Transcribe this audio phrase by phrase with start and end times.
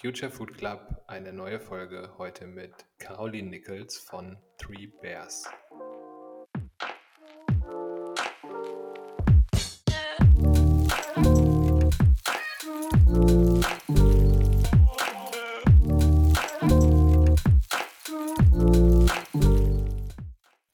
[0.00, 5.44] Future Food Club, eine neue Folge heute mit Caroline Nichols von Three Bears.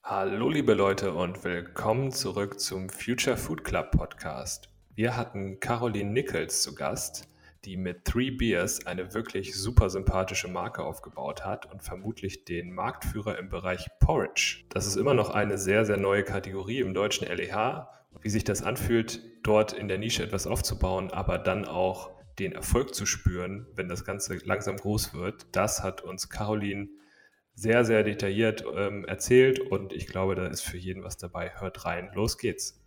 [0.02, 4.70] Hallo liebe Leute und willkommen zurück zum Future Food Club Podcast.
[4.94, 7.28] Wir hatten Caroline Nichols zu Gast,
[7.64, 13.38] die mit Three Beers eine wirklich super sympathische Marke aufgebaut hat und vermutlich den Marktführer
[13.38, 14.64] im Bereich Porridge.
[14.70, 17.88] Das ist immer noch eine sehr, sehr neue Kategorie im deutschen LEH.
[18.20, 22.94] Wie sich das anfühlt, dort in der Nische etwas aufzubauen, aber dann auch den Erfolg
[22.94, 26.88] zu spüren, wenn das Ganze langsam groß wird, das hat uns Caroline
[27.54, 31.52] sehr, sehr detailliert ähm, erzählt und ich glaube, da ist für jeden was dabei.
[31.60, 32.79] Hört rein, los geht's.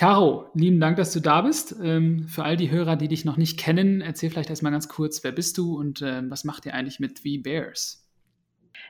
[0.00, 1.76] Caro, lieben Dank, dass du da bist.
[1.78, 5.22] Ähm, für all die Hörer, die dich noch nicht kennen, erzähl vielleicht erstmal ganz kurz,
[5.24, 8.10] wer bist du und äh, was macht ihr eigentlich mit Three Bears?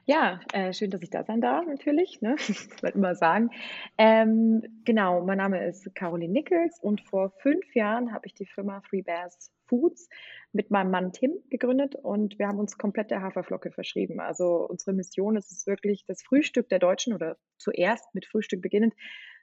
[0.07, 2.21] Ja, äh, schön, dass ich da sein darf, natürlich.
[2.21, 2.37] Ne?
[2.47, 3.51] Das wollte immer sagen.
[3.99, 8.81] Ähm, genau, mein Name ist Caroline Nichols und vor fünf Jahren habe ich die Firma
[8.89, 10.09] Three Bears Foods
[10.53, 14.21] mit meinem Mann Tim gegründet und wir haben uns komplett der Haferflocke verschrieben.
[14.21, 18.95] Also unsere Mission ist es wirklich, das Frühstück der Deutschen oder zuerst mit Frühstück beginnend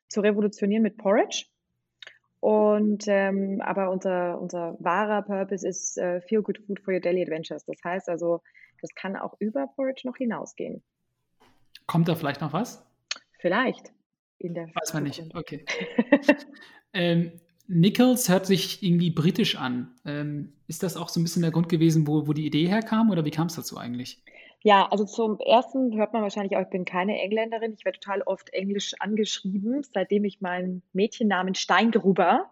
[0.08, 1.44] zu revolutionieren mit Porridge.
[2.40, 7.24] Und ähm, aber unser, unser wahrer Purpose ist äh, Feel Good Food for Your Daily
[7.24, 7.66] Adventures.
[7.66, 8.42] Das heißt also,
[8.82, 10.84] das kann auch über Porridge noch hinausgehen.
[11.88, 12.86] Kommt da vielleicht noch was?
[13.40, 13.92] Vielleicht.
[14.40, 15.24] In der Weiß man nicht.
[15.34, 15.66] Okay.
[16.94, 17.32] ähm,
[17.68, 19.96] Nichols hört sich irgendwie britisch an.
[20.06, 23.10] Ähm, ist das auch so ein bisschen der Grund gewesen, wo, wo die Idee herkam
[23.10, 24.22] oder wie kam es dazu eigentlich?
[24.68, 27.74] Ja, also zum ersten hört man wahrscheinlich auch, ich bin keine Engländerin.
[27.78, 32.52] Ich werde total oft Englisch angeschrieben, seitdem ich meinen Mädchennamen Steingruber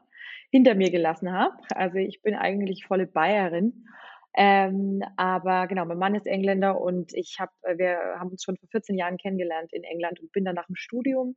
[0.49, 1.57] hinter mir gelassen habe.
[1.75, 3.85] Also ich bin eigentlich volle Bayerin.
[4.33, 8.55] Ähm, aber genau, mein Mann ist Engländer und ich habe, äh, wir haben uns schon
[8.55, 11.35] vor 14 Jahren kennengelernt in England und bin dann nach dem Studium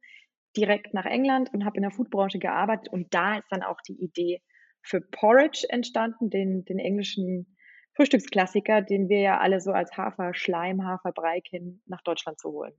[0.56, 4.00] direkt nach England und habe in der Foodbranche gearbeitet und da ist dann auch die
[4.00, 4.42] Idee
[4.82, 7.57] für Porridge entstanden, den, den englischen
[7.98, 12.72] Frühstücksklassiker, den wir ja alle so als Haferschleim, Haferbrei kennen, nach Deutschland zu holen.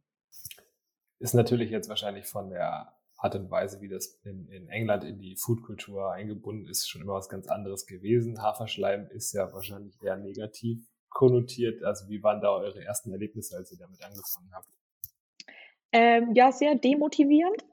[1.19, 5.19] Ist natürlich jetzt wahrscheinlich von der Art und Weise, wie das in, in England in
[5.19, 8.41] die Foodkultur eingebunden ist, schon immer was ganz anderes gewesen.
[8.41, 11.83] Haferschleim ist ja wahrscheinlich eher negativ konnotiert.
[11.83, 14.69] Also wie waren da eure ersten Erlebnisse, als ihr damit angefangen habt?
[15.91, 17.65] Ähm, ja, sehr demotivierend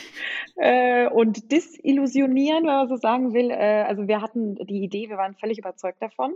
[0.56, 3.50] äh, und disillusionierend, wenn man so sagen will.
[3.50, 6.34] Äh, also wir hatten die Idee, wir waren völlig überzeugt davon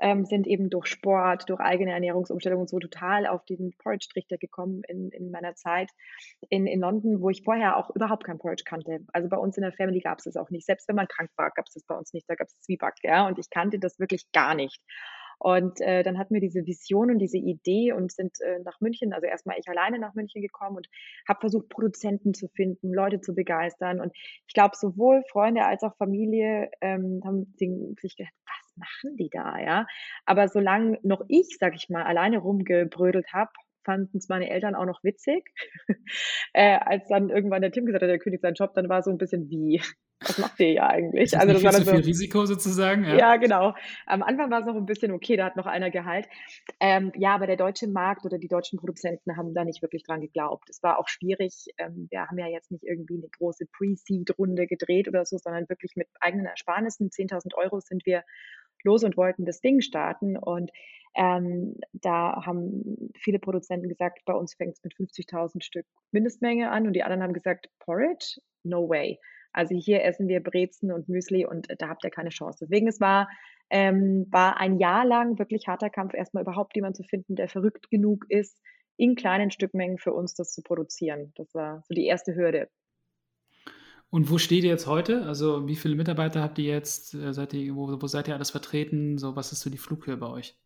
[0.00, 4.82] ähm, sind eben durch Sport, durch eigene Ernährungsumstellung und so total auf diesen Porridge-Trichter gekommen
[4.88, 5.90] in, in meiner Zeit
[6.48, 9.00] in, in London, wo ich vorher auch überhaupt kein Porridge kannte.
[9.12, 10.66] Also bei uns in der Family gab es das auch nicht.
[10.66, 12.28] Selbst wenn man krank war, gab es das bei uns nicht.
[12.28, 13.26] Da gab es Zwieback, ja.
[13.26, 14.80] Und ich kannte das wirklich gar nicht.
[15.38, 19.12] Und äh, dann hatten wir diese Vision und diese Idee und sind äh, nach München,
[19.12, 20.88] also erstmal ich alleine nach München gekommen und
[21.28, 24.00] habe versucht, Produzenten zu finden, Leute zu begeistern.
[24.00, 24.12] Und
[24.46, 29.58] ich glaube, sowohl Freunde als auch Familie ähm, haben sich gedacht, was machen die da,
[29.58, 29.86] ja?
[30.24, 33.50] Aber solange noch ich, sag ich mal, alleine rumgebrödelt habe,
[33.88, 35.50] fanden es meine Eltern auch noch witzig.
[36.52, 39.10] äh, als dann irgendwann der Tim gesagt hat, der König seinen Job, dann war so
[39.10, 39.80] ein bisschen wie,
[40.20, 41.30] was macht ihr ja eigentlich?
[41.30, 43.04] Das also das war so viel Risiko sozusagen.
[43.04, 43.16] Ja.
[43.16, 43.36] ja.
[43.36, 43.74] genau.
[44.04, 46.28] Am Anfang war es noch ein bisschen okay, da hat noch einer Gehalt.
[46.80, 50.20] Ähm, ja, aber der deutsche Markt oder die deutschen Produzenten haben da nicht wirklich dran
[50.20, 50.68] geglaubt.
[50.68, 51.68] Es war auch schwierig.
[51.78, 55.92] Ähm, wir haben ja jetzt nicht irgendwie eine große Pre-Seed-Runde gedreht oder so, sondern wirklich
[55.96, 57.08] mit eigenen Ersparnissen.
[57.08, 58.22] 10.000 Euro sind wir
[58.84, 60.36] los und wollten das Ding starten.
[60.36, 60.70] Und
[61.14, 66.86] ähm, da haben viele Produzenten gesagt, bei uns fängt es mit 50.000 Stück Mindestmenge an
[66.86, 68.40] und die anderen haben gesagt, Porridge?
[68.62, 69.18] No way.
[69.52, 72.58] Also hier essen wir Brezen und Müsli und da habt ihr keine Chance.
[72.62, 73.28] Deswegen es war,
[73.70, 77.90] ähm, war ein Jahr lang wirklich harter Kampf, erstmal überhaupt jemanden zu finden, der verrückt
[77.90, 78.60] genug ist,
[78.96, 81.32] in kleinen Stückmengen für uns das zu produzieren.
[81.36, 82.68] Das war so die erste Hürde.
[84.10, 85.24] Und wo steht ihr jetzt heute?
[85.26, 87.14] Also wie viele Mitarbeiter habt ihr jetzt?
[87.14, 89.18] Äh, seid ihr, wo, wo seid ihr alles vertreten?
[89.18, 90.56] So, was ist so die Flughöhe bei euch?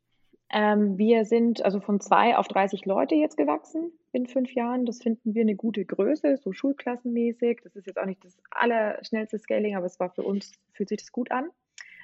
[0.53, 4.85] Ähm, wir sind also von zwei auf 30 Leute jetzt gewachsen in fünf Jahren.
[4.85, 7.61] Das finden wir eine gute Größe, so schulklassenmäßig.
[7.65, 10.99] Das ist jetzt auch nicht das allerschnellste Scaling, aber es war für uns, fühlt sich
[10.99, 11.49] das gut an.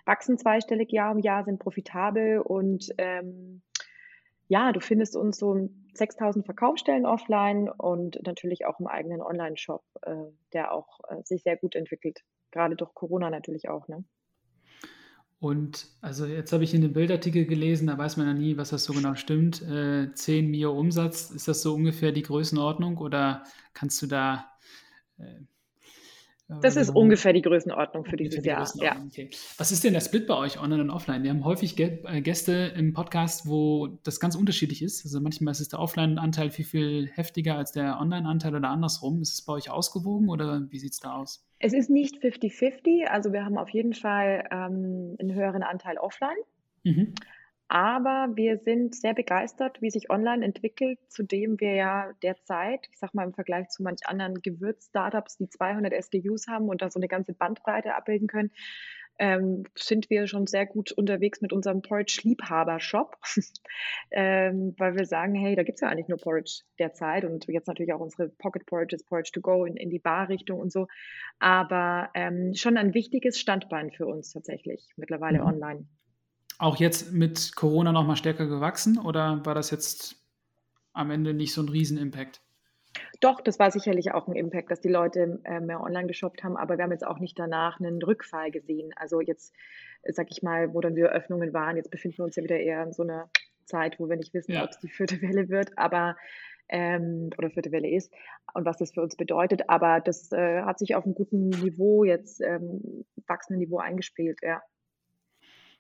[0.07, 3.61] Wachsen zweistellig Jahr um Jahr, sind profitabel und ähm,
[4.49, 10.15] ja, du findest uns so 6000 Verkaufsstellen offline und natürlich auch im eigenen Online-Shop, äh,
[10.53, 12.21] der auch äh, sich sehr gut entwickelt.
[12.51, 13.89] Gerade durch Corona natürlich auch.
[13.89, 14.05] Ne?
[15.41, 18.71] Und also jetzt habe ich in dem Bildartikel gelesen, da weiß man ja nie, was
[18.71, 19.63] das so genau stimmt.
[19.63, 24.51] Äh, 10 Mio Umsatz, ist das so ungefähr die Größenordnung oder kannst du da,
[25.19, 25.41] äh,
[26.49, 28.67] Das ist ungefähr die Größenordnung für dieses Jahr.
[28.77, 28.97] Ja.
[29.07, 29.29] Okay.
[29.59, 31.23] Was ist denn der Split bei euch, online und offline?
[31.23, 35.05] Wir haben häufig äh, Gäste im Podcast, wo das ganz unterschiedlich ist.
[35.05, 39.21] Also manchmal ist der Offline-Anteil viel, viel heftiger als der Online-Anteil oder andersrum.
[39.21, 41.45] Ist es bei euch ausgewogen oder wie sieht es da aus?
[41.59, 43.09] Es ist nicht 50-50.
[43.09, 46.39] Also wir haben auf jeden Fall ähm, einen höheren Anteil offline.
[46.85, 47.15] Mhm.
[47.69, 52.99] Aber wir sind sehr begeistert, wie sich online entwickelt, zu dem wir ja derzeit, ich
[52.99, 56.99] sag mal im Vergleich zu manch anderen Gewürz-Startups, die 200 SKUs haben und da so
[56.99, 58.51] eine ganze Bandbreite abbilden können,
[59.19, 63.19] ähm, sind wir schon sehr gut unterwegs mit unserem Porridge-Liebhaber-Shop,
[64.13, 67.93] ähm, weil wir sagen, hey, da gibt's ja eigentlich nur Porridge derzeit und jetzt natürlich
[67.93, 70.87] auch unsere Pocket Porridges, Porridge to go in, in die Bar-Richtung und so.
[71.39, 75.47] Aber ähm, schon ein wichtiges Standbein für uns tatsächlich mittlerweile mhm.
[75.47, 75.89] online.
[76.59, 80.17] Auch jetzt mit Corona noch mal stärker gewachsen oder war das jetzt
[80.93, 82.43] am Ende nicht so ein Riesen-Impact?
[83.21, 86.57] Doch, das war sicherlich auch ein Impact, dass die Leute äh, mehr online geshoppt haben,
[86.57, 88.93] aber wir haben jetzt auch nicht danach einen Rückfall gesehen.
[88.97, 89.55] Also jetzt,
[90.05, 92.83] sag ich mal, wo dann wieder Öffnungen waren, jetzt befinden wir uns ja wieder eher
[92.83, 93.31] in so einer
[93.65, 94.65] Zeit, wo wir nicht wissen, ja.
[94.65, 96.17] ob es die vierte Welle wird, aber
[96.69, 98.13] ähm, oder vierte Welle ist
[98.55, 99.69] und was das für uns bedeutet.
[99.69, 104.63] Aber das äh, hat sich auf einem guten Niveau jetzt, ähm, wachsenden Niveau eingespielt, ja.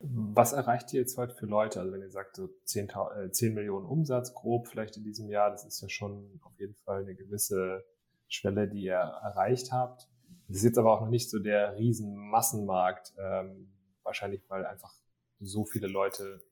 [0.01, 1.81] Was erreicht ihr jetzt heute für Leute?
[1.81, 5.51] Also wenn ihr sagt, so 10, äh, 10 Millionen Umsatz grob vielleicht in diesem Jahr,
[5.51, 7.85] das ist ja schon auf jeden Fall eine gewisse
[8.29, 10.09] Schwelle, die ihr erreicht habt.
[10.47, 13.73] Das ist jetzt aber auch noch nicht so der riesen Massenmarkt, ähm,
[14.05, 14.95] wahrscheinlich weil einfach
[15.41, 16.43] so viele Leute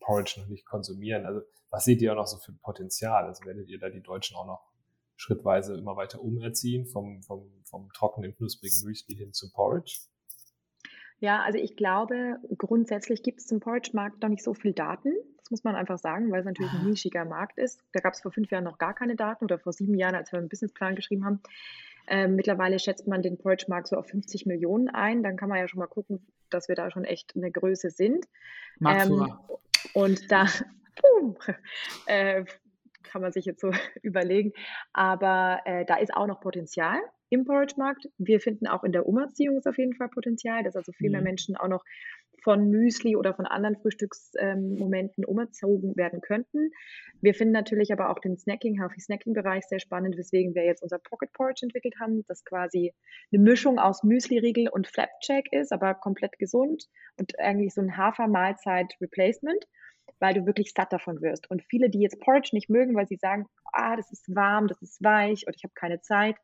[0.00, 1.26] Porridge noch nicht konsumieren.
[1.26, 3.24] Also was seht ihr auch noch so für Potenzial?
[3.24, 4.72] Also werdet ihr da die Deutschen auch noch
[5.16, 10.00] schrittweise immer weiter umerziehen vom, vom, vom trockenen, knusprigen Müsli hin zu Porridge?
[11.20, 15.12] Ja, also ich glaube, grundsätzlich gibt es zum Porridge-Markt noch nicht so viel Daten.
[15.38, 17.80] Das muss man einfach sagen, weil es natürlich ein nischiger Markt ist.
[17.92, 20.30] Da gab es vor fünf Jahren noch gar keine Daten oder vor sieben Jahren, als
[20.30, 21.40] wir einen Businessplan geschrieben haben.
[22.06, 25.22] Ähm, mittlerweile schätzt man den Porridge-Markt so auf 50 Millionen ein.
[25.22, 28.26] Dann kann man ja schon mal gucken, dass wir da schon echt eine Größe sind.
[28.86, 29.32] Ähm,
[29.94, 30.46] und da
[31.02, 31.36] boom,
[32.06, 32.44] äh,
[33.02, 33.72] kann man sich jetzt so
[34.02, 34.52] überlegen.
[34.92, 38.08] Aber äh, da ist auch noch Potenzial im Porridge-Markt.
[38.18, 41.20] Wir finden auch in der Umerziehung ist auf jeden Fall Potenzial, dass also viel mehr
[41.20, 41.26] mhm.
[41.26, 41.84] Menschen auch noch
[42.42, 46.70] von Müsli oder von anderen Frühstücksmomenten ähm, umerzogen werden könnten.
[47.20, 50.98] Wir finden natürlich aber auch den Snacking, Healthy Snacking-Bereich sehr spannend, weswegen wir jetzt unser
[50.98, 52.94] Pocket Porridge entwickelt haben, das quasi
[53.32, 56.86] eine Mischung aus Müsli-Riegel und Flapjack ist, aber komplett gesund
[57.18, 59.66] und eigentlich so ein Hafer-Mahlzeit-Replacement
[60.20, 61.50] weil du wirklich satt davon wirst.
[61.50, 64.80] Und viele, die jetzt Porridge nicht mögen, weil sie sagen, ah, das ist warm, das
[64.82, 66.36] ist weich und ich habe keine Zeit,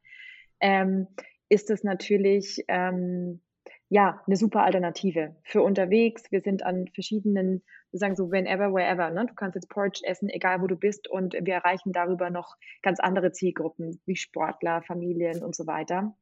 [0.61, 1.09] ähm,
[1.49, 3.41] ist es natürlich ähm,
[3.89, 6.25] ja eine super Alternative für unterwegs.
[6.31, 9.11] Wir sind an verschiedenen, wir sagen so whenever, wherever.
[9.11, 9.27] Ne?
[9.27, 13.01] Du kannst jetzt Porridge essen, egal wo du bist, und wir erreichen darüber noch ganz
[13.01, 16.17] andere Zielgruppen wie Sportler, Familien und so weiter.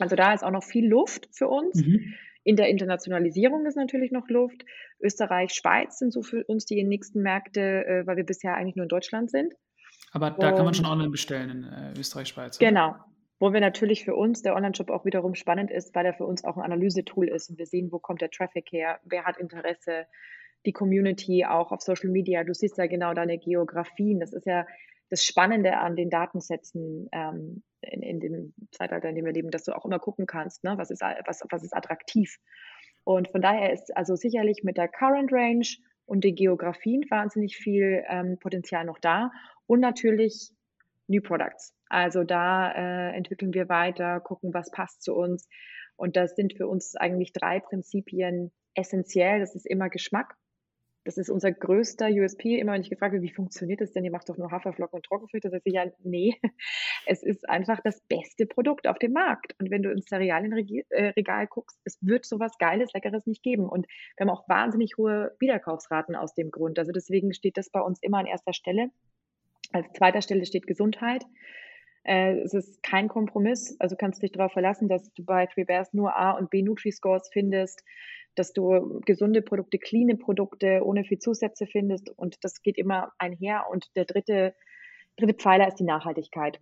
[0.00, 1.82] Also da ist auch noch viel Luft für uns.
[1.82, 2.14] Mhm.
[2.44, 4.64] In der Internationalisierung ist natürlich noch Luft.
[5.00, 8.84] Österreich, Schweiz sind so für uns die nächsten Märkte, äh, weil wir bisher eigentlich nur
[8.84, 9.54] in Deutschland sind.
[10.12, 12.58] Aber da und, kann man schon online bestellen in äh, Österreich, Schweiz.
[12.58, 12.94] Genau,
[13.40, 16.44] wo wir natürlich für uns der Online-Shop auch wiederum spannend ist, weil er für uns
[16.44, 20.06] auch ein Analysetool ist und wir sehen, wo kommt der Traffic her, wer hat Interesse,
[20.66, 22.44] die Community auch auf Social Media.
[22.44, 24.20] Du siehst ja genau deine Geografien.
[24.20, 24.66] Das ist ja
[25.08, 29.64] das Spannende an den Datensätzen ähm, in, in dem Zeitalter, in dem wir leben, dass
[29.64, 30.74] du auch immer gucken kannst, ne?
[30.76, 32.38] was, ist, was, was ist attraktiv.
[33.04, 35.66] Und von daher ist also sicherlich mit der Current Range
[36.04, 39.30] und den Geografien wahnsinnig viel ähm, Potenzial noch da
[39.66, 40.50] und natürlich
[41.06, 41.77] New Products.
[41.88, 45.48] Also da äh, entwickeln wir weiter, gucken, was passt zu uns.
[45.96, 49.40] Und das sind für uns eigentlich drei Prinzipien essentiell.
[49.40, 50.36] Das ist immer Geschmack.
[51.04, 52.58] Das ist unser größter USP.
[52.58, 54.04] Immer wenn ich gefragt werde, wie funktioniert das denn?
[54.04, 55.48] Ihr macht doch nur Haferflocken und Trockenfrüchte.
[55.48, 56.34] Da sage ich ja, nee.
[57.06, 59.54] Es ist einfach das beste Produkt auf dem Markt.
[59.58, 63.68] Und wenn du ins Cerealienregal guckst, es wird sowas Geiles, Leckeres nicht geben.
[63.68, 66.78] Und wir haben auch wahnsinnig hohe Wiederkaufsraten aus dem Grund.
[66.78, 68.90] Also deswegen steht das bei uns immer an erster Stelle.
[69.72, 71.24] Als zweiter Stelle steht Gesundheit.
[72.08, 73.76] Äh, es ist kein Kompromiss.
[73.78, 76.62] Also kannst du dich darauf verlassen, dass du bei Three Bears nur A und B
[76.62, 77.84] Nutri-Scores findest,
[78.34, 82.08] dass du gesunde Produkte, cleane Produkte ohne viel Zusätze findest.
[82.16, 83.66] Und das geht immer einher.
[83.70, 84.54] Und der dritte,
[85.18, 86.60] dritte Pfeiler ist die Nachhaltigkeit.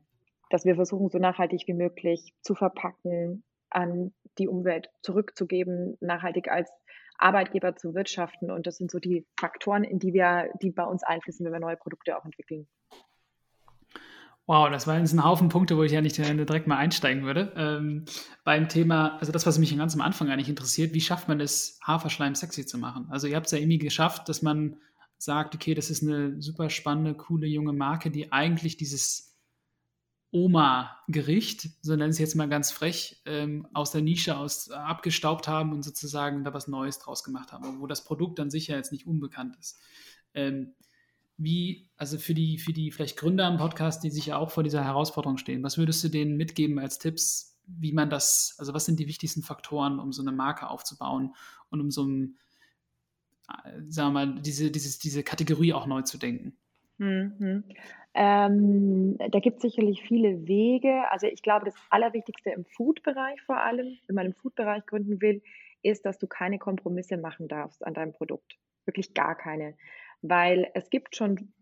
[0.50, 6.72] Dass wir versuchen, so nachhaltig wie möglich zu verpacken, an die Umwelt zurückzugeben, nachhaltig als
[7.18, 8.50] Arbeitgeber zu wirtschaften.
[8.50, 11.60] Und das sind so die Faktoren, in die wir, die bei uns einfließen, wenn wir
[11.60, 12.66] neue Produkte auch entwickeln.
[14.48, 17.52] Wow, das waren jetzt ein Haufen Punkte, wo ich ja nicht direkt mal einsteigen würde.
[17.56, 18.04] Ähm,
[18.44, 21.80] beim Thema, also das, was mich ganz am Anfang eigentlich interessiert, wie schafft man es,
[21.82, 23.08] Haferschleim sexy zu machen?
[23.10, 24.76] Also ihr habt es ja irgendwie geschafft, dass man
[25.18, 29.36] sagt, okay, das ist eine super spannende, coole junge Marke, die eigentlich dieses
[30.30, 35.48] Oma-Gericht, so nennen sie jetzt mal ganz frech, ähm, aus der Nische aus, äh, abgestaubt
[35.48, 38.92] haben und sozusagen da was Neues draus gemacht haben, wo das Produkt dann sicher jetzt
[38.92, 39.80] nicht unbekannt ist.
[40.34, 40.74] Ähm,
[41.38, 44.62] wie, also für die, für die vielleicht Gründer im Podcast, die sich ja auch vor
[44.62, 48.86] dieser Herausforderung stehen, was würdest du denen mitgeben als Tipps, wie man das, also was
[48.86, 51.34] sind die wichtigsten Faktoren, um so eine Marke aufzubauen
[51.70, 52.38] und um so ein,
[53.88, 56.56] sagen wir mal, diese, dieses, diese Kategorie auch neu zu denken?
[56.98, 57.64] Mhm.
[58.14, 61.10] Ähm, da gibt es sicherlich viele Wege.
[61.10, 65.42] Also ich glaube, das Allerwichtigste im Food-Bereich vor allem, wenn man im Food-Bereich gründen will,
[65.82, 68.56] ist, dass du keine Kompromisse machen darfst an deinem Produkt.
[68.86, 69.74] Wirklich gar keine.
[70.22, 71.52] Weil es gibt schon,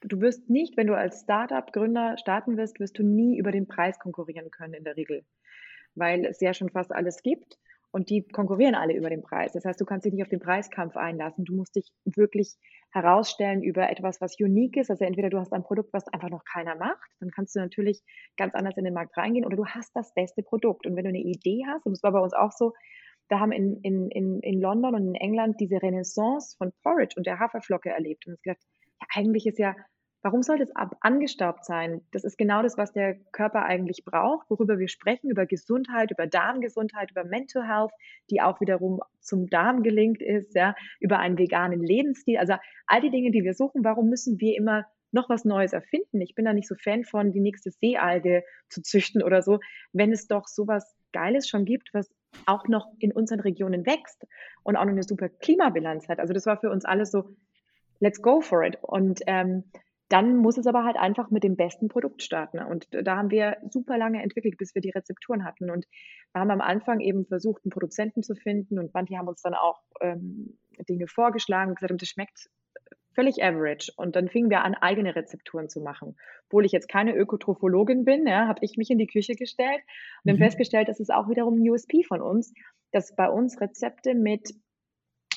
[0.00, 3.98] du wirst nicht, wenn du als Startup-Gründer starten wirst, wirst du nie über den Preis
[3.98, 5.24] konkurrieren können in der Regel.
[5.94, 7.58] Weil es ja schon fast alles gibt
[7.94, 9.52] und die konkurrieren alle über den Preis.
[9.52, 11.44] Das heißt, du kannst dich nicht auf den Preiskampf einlassen.
[11.44, 12.56] Du musst dich wirklich
[12.90, 14.90] herausstellen über etwas, was unique ist.
[14.90, 18.02] Also entweder du hast ein Produkt, was einfach noch keiner macht, dann kannst du natürlich
[18.36, 20.86] ganz anders in den Markt reingehen, oder du hast das beste Produkt.
[20.86, 22.72] Und wenn du eine Idee hast, und das war bei uns auch so,
[23.28, 27.26] wir haben in, in, in, in London und in England diese Renaissance von Porridge und
[27.26, 28.62] der Haferflocke erlebt und gedacht,
[29.00, 29.74] ja, eigentlich ist ja
[30.24, 32.00] Warum sollte es ab angestaubt sein?
[32.10, 36.26] Das ist genau das, was der Körper eigentlich braucht, worüber wir sprechen, über Gesundheit, über
[36.26, 37.90] Darmgesundheit, über Mental Health,
[38.30, 42.38] die auch wiederum zum Darm gelingt ist, ja, über einen veganen Lebensstil.
[42.38, 42.54] Also
[42.86, 46.22] all die Dinge, die wir suchen, warum müssen wir immer noch was Neues erfinden?
[46.22, 49.60] Ich bin da nicht so Fan von, die nächste Seealge zu züchten oder so,
[49.92, 52.10] wenn es doch sowas Geiles schon gibt, was
[52.46, 54.26] auch noch in unseren Regionen wächst
[54.62, 56.18] und auch noch eine super Klimabilanz hat.
[56.18, 57.36] Also das war für uns alles so,
[58.00, 58.78] let's go for it.
[58.82, 59.64] Und ähm,
[60.08, 62.58] dann muss es aber halt einfach mit dem besten Produkt starten.
[62.60, 65.70] Und da haben wir super lange entwickelt, bis wir die Rezepturen hatten.
[65.70, 65.86] Und
[66.32, 68.78] wir haben am Anfang eben versucht, einen Produzenten zu finden.
[68.78, 72.50] Und manche haben uns dann auch ähm, Dinge vorgeschlagen und gesagt, das schmeckt
[73.14, 73.92] völlig average.
[73.96, 76.16] Und dann fingen wir an, eigene Rezepturen zu machen.
[76.46, 79.80] Obwohl ich jetzt keine Ökotrophologin bin, ja, habe ich mich in die Küche gestellt
[80.24, 80.30] und mhm.
[80.30, 82.52] dann festgestellt, das ist auch wiederum ein USP von uns,
[82.92, 84.54] dass bei uns Rezepte mit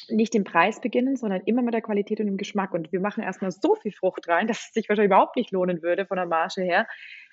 [0.09, 2.73] nicht dem Preis beginnen, sondern immer mit der Qualität und dem Geschmack.
[2.73, 5.81] Und wir machen erstmal so viel Frucht rein, dass es sich wahrscheinlich überhaupt nicht lohnen
[5.81, 6.87] würde von der Marge her.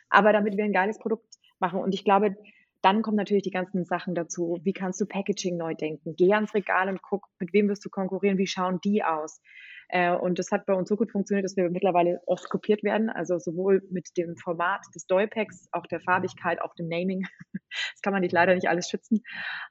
[0.08, 1.26] Aber damit wir ein geiles Produkt
[1.58, 1.80] machen.
[1.80, 2.36] Und ich glaube,
[2.84, 4.58] dann kommen natürlich die ganzen Sachen dazu.
[4.62, 6.14] Wie kannst du Packaging neu denken?
[6.16, 8.36] Geh ans Regal und guck, mit wem wirst du konkurrieren?
[8.36, 9.40] Wie schauen die aus?
[9.88, 13.08] Äh, und das hat bei uns so gut funktioniert, dass wir mittlerweile oft kopiert werden.
[13.08, 17.26] Also sowohl mit dem Format des Doypacks, auch der Farbigkeit, auch dem Naming.
[17.94, 19.24] Das kann man nicht leider nicht alles schützen.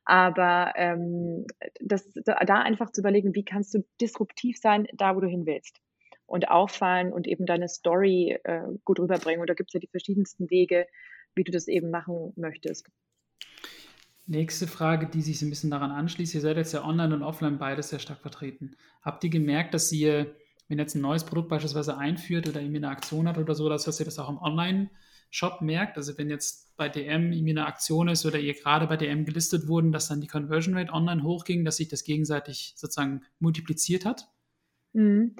[0.03, 1.45] Aber ähm,
[1.79, 5.79] das, da einfach zu überlegen, wie kannst du disruptiv sein, da wo du hin willst.
[6.25, 9.39] Und auffallen und eben deine Story äh, gut rüberbringen.
[9.39, 10.85] Und da gibt es ja die verschiedensten Wege,
[11.35, 12.89] wie du das eben machen möchtest.
[14.25, 16.33] Nächste Frage, die sich so ein bisschen daran anschließt.
[16.35, 18.77] Ihr seid jetzt ja online und offline beides sehr stark vertreten.
[19.01, 20.35] Habt ihr gemerkt, dass ihr,
[20.69, 23.99] wenn jetzt ein neues Produkt beispielsweise einführt oder irgendwie eine Aktion hat oder so, dass
[23.99, 25.97] ihr das auch im Online-Shop merkt?
[25.97, 29.67] Also wenn jetzt bei DM irgendwie eine Aktion ist oder ihr gerade bei DM gelistet
[29.67, 34.29] wurden, dass dann die Conversion Rate online hochging, dass sich das gegenseitig sozusagen multipliziert hat?
[34.93, 35.35] Mhm.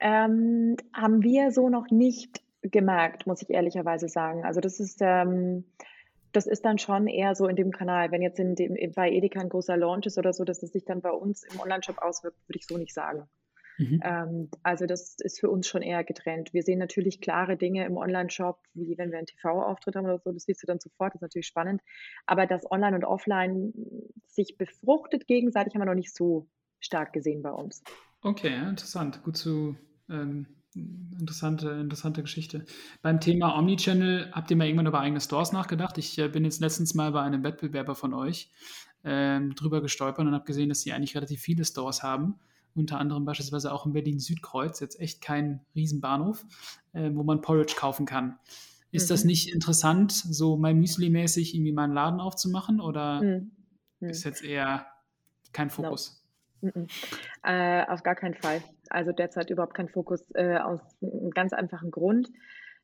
[0.00, 4.44] Ähm, haben wir so noch nicht gemerkt, muss ich ehrlicherweise sagen.
[4.44, 4.98] Also das ist...
[5.00, 5.64] Ähm,
[6.34, 8.10] das ist dann schon eher so in dem Kanal.
[8.10, 10.84] Wenn jetzt in dem, bei Edeka ein großer Launch ist oder so, dass es sich
[10.84, 13.28] dann bei uns im Online-Shop auswirkt, würde ich so nicht sagen.
[13.78, 14.00] Mhm.
[14.04, 16.52] Ähm, also das ist für uns schon eher getrennt.
[16.52, 20.32] Wir sehen natürlich klare Dinge im Online-Shop, wie wenn wir einen TV-Auftritt haben oder so,
[20.32, 21.82] das siehst du dann sofort, das ist natürlich spannend.
[22.26, 23.72] Aber dass Online und Offline
[24.26, 26.48] sich befruchtet gegenseitig, haben wir noch nicht so
[26.80, 27.82] stark gesehen bei uns.
[28.22, 29.22] Okay, interessant.
[29.22, 29.76] Gut zu,
[30.08, 32.64] ähm, Interessante, interessante Geschichte.
[33.00, 35.98] Beim Thema Omnichannel habt ihr mal irgendwann über eigene Stores nachgedacht?
[35.98, 38.50] Ich äh, bin jetzt letztens mal bei einem Wettbewerber von euch
[39.04, 42.40] ähm, drüber gestolpert und habe gesehen, dass sie eigentlich relativ viele Stores haben.
[42.74, 46.44] Unter anderem beispielsweise auch in Berlin-Südkreuz, jetzt echt kein Riesenbahnhof,
[46.92, 48.38] äh, wo man Porridge kaufen kann.
[48.90, 49.14] Ist mhm.
[49.14, 53.52] das nicht interessant, so My Müsli-mäßig irgendwie mal einen Laden aufzumachen oder mhm.
[54.00, 54.86] ist jetzt eher
[55.52, 56.24] kein Fokus?
[56.60, 56.72] No.
[56.74, 56.86] Mhm.
[57.44, 58.62] Äh, auf gar keinen Fall
[58.94, 62.30] also derzeit überhaupt kein Fokus äh, aus einem ganz einfachen Grund.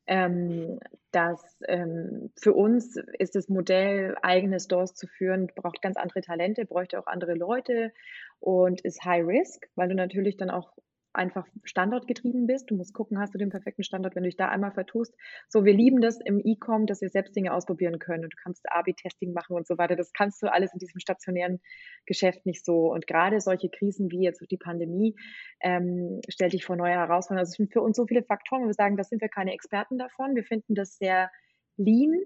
[0.07, 0.79] Ähm,
[1.11, 6.65] dass ähm, für uns ist das Modell, eigene Stores zu führen, braucht ganz andere Talente,
[6.65, 7.93] bräuchte auch andere Leute
[8.39, 10.73] und ist High Risk, weil du natürlich dann auch
[11.13, 12.69] einfach standortgetrieben bist.
[12.69, 15.15] Du musst gucken, hast du den perfekten Standort, wenn du dich da einmal vertust.
[15.49, 18.69] So, wir lieben das im E-Com, dass wir selbst Dinge ausprobieren können und du kannst
[18.71, 19.95] A-B-Testing machen und so weiter.
[19.95, 21.59] Das kannst du alles in diesem stationären
[22.05, 22.91] Geschäft nicht so.
[22.91, 25.15] Und gerade solche Krisen wie jetzt die Pandemie
[25.59, 27.39] ähm, stellt dich vor neue Herausforderungen.
[27.39, 29.53] Also es sind für uns so viele Faktoren, wo wir sagen, da sind wir keine
[29.53, 30.35] Experten davon.
[30.35, 31.29] Wir finden das sehr
[31.77, 32.19] lean,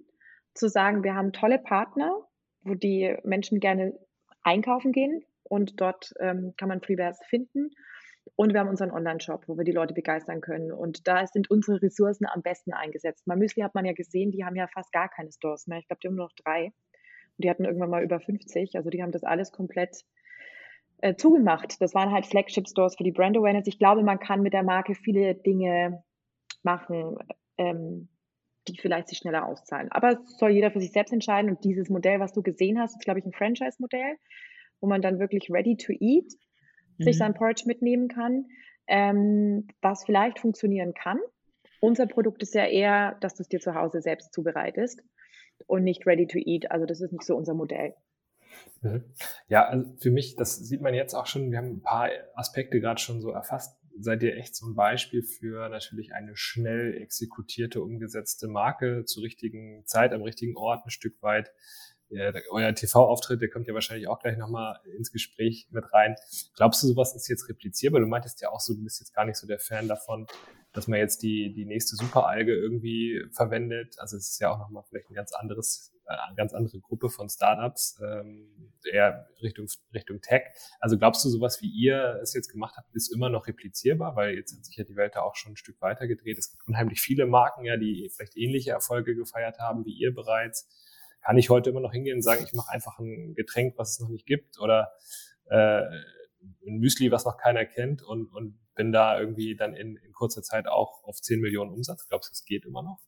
[0.53, 2.13] zu sagen, wir haben tolle Partner,
[2.61, 3.97] wo die Menschen gerne
[4.43, 7.71] einkaufen gehen und dort ähm, kann man Freewares finden
[8.37, 10.71] Und wir haben unseren Online-Shop, wo wir die Leute begeistern können.
[10.71, 13.23] Und da sind unsere Ressourcen am besten eingesetzt.
[13.25, 15.79] Bei Müsli hat man ja gesehen, die haben ja fast gar keine Stores mehr.
[15.79, 16.65] Ich glaube, die haben nur noch drei.
[16.65, 18.75] Und die hatten irgendwann mal über 50.
[18.75, 20.03] Also die haben das alles komplett
[20.99, 21.81] äh, zugemacht.
[21.81, 23.67] Das waren halt Flagship-Stores für die Brand Awareness.
[23.67, 26.03] Ich glaube, man kann mit der Marke viele Dinge
[26.63, 27.17] machen,
[27.57, 28.09] ähm,
[28.67, 29.91] die vielleicht sich schneller auszahlen.
[29.91, 31.51] Aber es soll jeder für sich selbst entscheiden.
[31.51, 34.17] Und dieses Modell, was du gesehen hast, ist, glaube ich, ein Franchise-Modell,
[34.81, 36.33] wo man dann wirklich ready to eat
[36.97, 37.03] mhm.
[37.03, 38.45] sich sein Porridge mitnehmen kann,
[38.87, 41.19] ähm, was vielleicht funktionieren kann.
[41.79, 45.03] Unser Produkt ist ja eher, dass du es dir zu Hause selbst zubereitest
[45.67, 46.71] und nicht ready to eat.
[46.71, 47.93] Also das ist nicht so unser Modell.
[48.81, 49.03] Mhm.
[49.47, 52.79] Ja, also für mich, das sieht man jetzt auch schon, wir haben ein paar Aspekte
[52.79, 53.77] gerade schon so erfasst.
[53.97, 59.85] Seid ihr echt so ein Beispiel für natürlich eine schnell exekutierte, umgesetzte Marke zur richtigen
[59.85, 61.51] Zeit, am richtigen Ort, ein Stück weit
[62.11, 66.15] euer TV-Auftritt, der kommt ja wahrscheinlich auch gleich nochmal ins Gespräch mit rein.
[66.55, 68.01] Glaubst du, sowas ist jetzt replizierbar?
[68.01, 70.27] Du meintest ja auch so, du bist jetzt gar nicht so der Fan davon,
[70.73, 73.95] dass man jetzt die, die nächste Superalge irgendwie verwendet.
[73.97, 77.29] Also es ist ja auch nochmal vielleicht ein ganz anderes, eine ganz andere Gruppe von
[77.29, 80.43] Startups, ähm, eher Richtung, Richtung Tech.
[80.79, 84.15] Also glaubst du, sowas wie ihr es jetzt gemacht habt, ist immer noch replizierbar?
[84.15, 86.37] Weil jetzt hat sich ja die Welt da auch schon ein Stück weiter gedreht.
[86.37, 90.67] Es gibt unheimlich viele Marken ja, die vielleicht ähnliche Erfolge gefeiert haben wie ihr bereits
[91.25, 93.99] kann ich heute immer noch hingehen und sagen, ich mache einfach ein Getränk, was es
[93.99, 94.91] noch nicht gibt oder
[95.49, 95.81] äh,
[96.67, 100.43] ein Müsli, was noch keiner kennt und, und bin da irgendwie dann in, in kurzer
[100.43, 102.07] Zeit auch auf 10 Millionen Umsatz.
[102.07, 102.99] Glaubst du, das geht immer noch?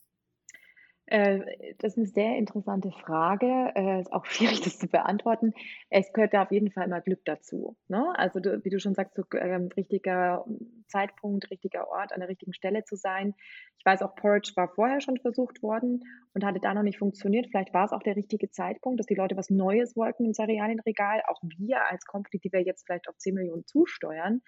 [1.07, 3.71] Äh, das ist eine sehr interessante Frage.
[3.75, 5.53] Äh, ist auch schwierig, das zu beantworten.
[5.89, 7.77] Es gehört da auf jeden Fall immer Glück dazu.
[7.87, 8.13] Ne?
[8.17, 10.45] Also, wie du schon sagst, so, ähm, richtiger
[10.87, 13.33] Zeitpunkt, richtiger Ort, an der richtigen Stelle zu sein.
[13.77, 17.47] Ich weiß auch, Porridge war vorher schon versucht worden und hatte da noch nicht funktioniert.
[17.49, 21.21] Vielleicht war es auch der richtige Zeitpunkt, dass die Leute was Neues wollten im Cerealienregal.
[21.27, 24.41] Auch wir als Company, die wir jetzt vielleicht auf 10 Millionen zusteuern,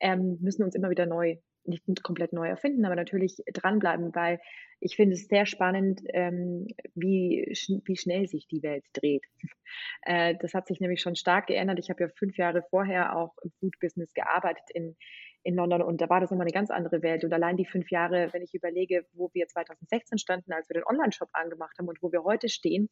[0.00, 1.36] ähm, müssen uns immer wieder neu
[1.68, 4.40] nicht komplett neu erfinden, aber natürlich dranbleiben, weil
[4.80, 9.24] ich finde es sehr spannend, ähm, wie, sch wie schnell sich die Welt dreht.
[10.02, 11.80] Äh, das hat sich nämlich schon stark geändert.
[11.80, 14.96] Ich habe ja fünf Jahre vorher auch im Food-Business gearbeitet in,
[15.42, 17.24] in London und da war das nochmal eine ganz andere Welt.
[17.24, 20.84] Und allein die fünf Jahre, wenn ich überlege, wo wir 2016 standen, als wir den
[20.84, 22.88] Online-Shop angemacht haben und wo wir heute stehen,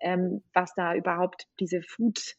[0.00, 2.36] ähm, was da überhaupt diese Food-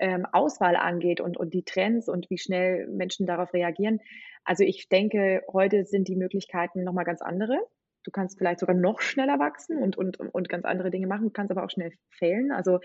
[0.00, 4.00] ähm, Auswahl angeht und, und die Trends und wie schnell Menschen darauf reagieren.
[4.44, 7.58] Also ich denke, heute sind die Möglichkeiten nochmal ganz andere.
[8.04, 11.50] Du kannst vielleicht sogar noch schneller wachsen und, und, und ganz andere Dinge machen, kannst
[11.50, 12.52] aber auch schnell failen.
[12.52, 12.78] Also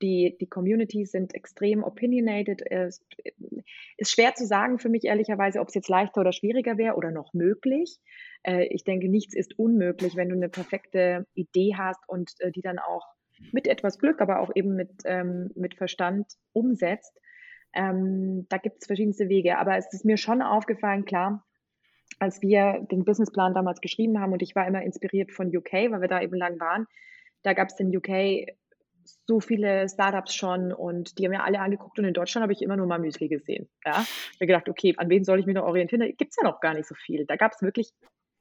[0.00, 2.62] die, die Communities sind extrem opinionated.
[2.70, 3.04] Es
[3.98, 7.10] ist schwer zu sagen für mich ehrlicherweise, ob es jetzt leichter oder schwieriger wäre oder
[7.10, 7.98] noch möglich.
[8.42, 12.62] Äh, ich denke, nichts ist unmöglich, wenn du eine perfekte Idee hast und äh, die
[12.62, 13.06] dann auch
[13.52, 17.18] mit etwas Glück, aber auch eben mit, ähm, mit Verstand umsetzt.
[17.74, 19.58] Ähm, da gibt es verschiedenste Wege.
[19.58, 21.44] Aber es ist mir schon aufgefallen, klar,
[22.18, 26.00] als wir den Businessplan damals geschrieben haben und ich war immer inspiriert von UK, weil
[26.00, 26.86] wir da eben lang waren.
[27.42, 28.46] Da gab es in UK
[29.26, 32.62] so viele Startups schon und die haben mir alle angeguckt und in Deutschland habe ich
[32.62, 33.68] immer nur mal Müsli gesehen.
[33.84, 34.02] Ja?
[34.02, 36.00] Ich habe gedacht, okay, an wen soll ich mich noch orientieren?
[36.00, 37.26] Da gibt es ja noch gar nicht so viel.
[37.26, 37.92] Da gab es wirklich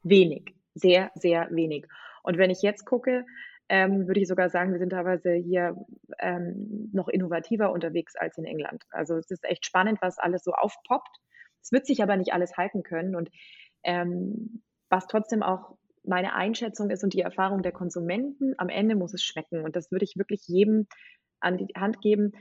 [0.04, 1.88] wenig, sehr, sehr wenig.
[2.24, 3.26] Und wenn ich jetzt gucke,
[3.72, 5.78] ähm, würde ich sogar sagen, wir sind teilweise hier
[6.20, 8.84] ähm, noch innovativer unterwegs als in England.
[8.92, 11.16] Also es ist echt spannend, was alles so aufpoppt.
[11.64, 13.16] Es wird sich aber nicht alles halten können.
[13.16, 13.30] Und
[13.84, 19.14] ähm, was trotzdem auch meine Einschätzung ist und die Erfahrung der Konsumenten, am Ende muss
[19.14, 19.64] es schmecken.
[19.64, 20.88] Und das würde ich wirklich jedem
[21.40, 22.34] an die Hand geben.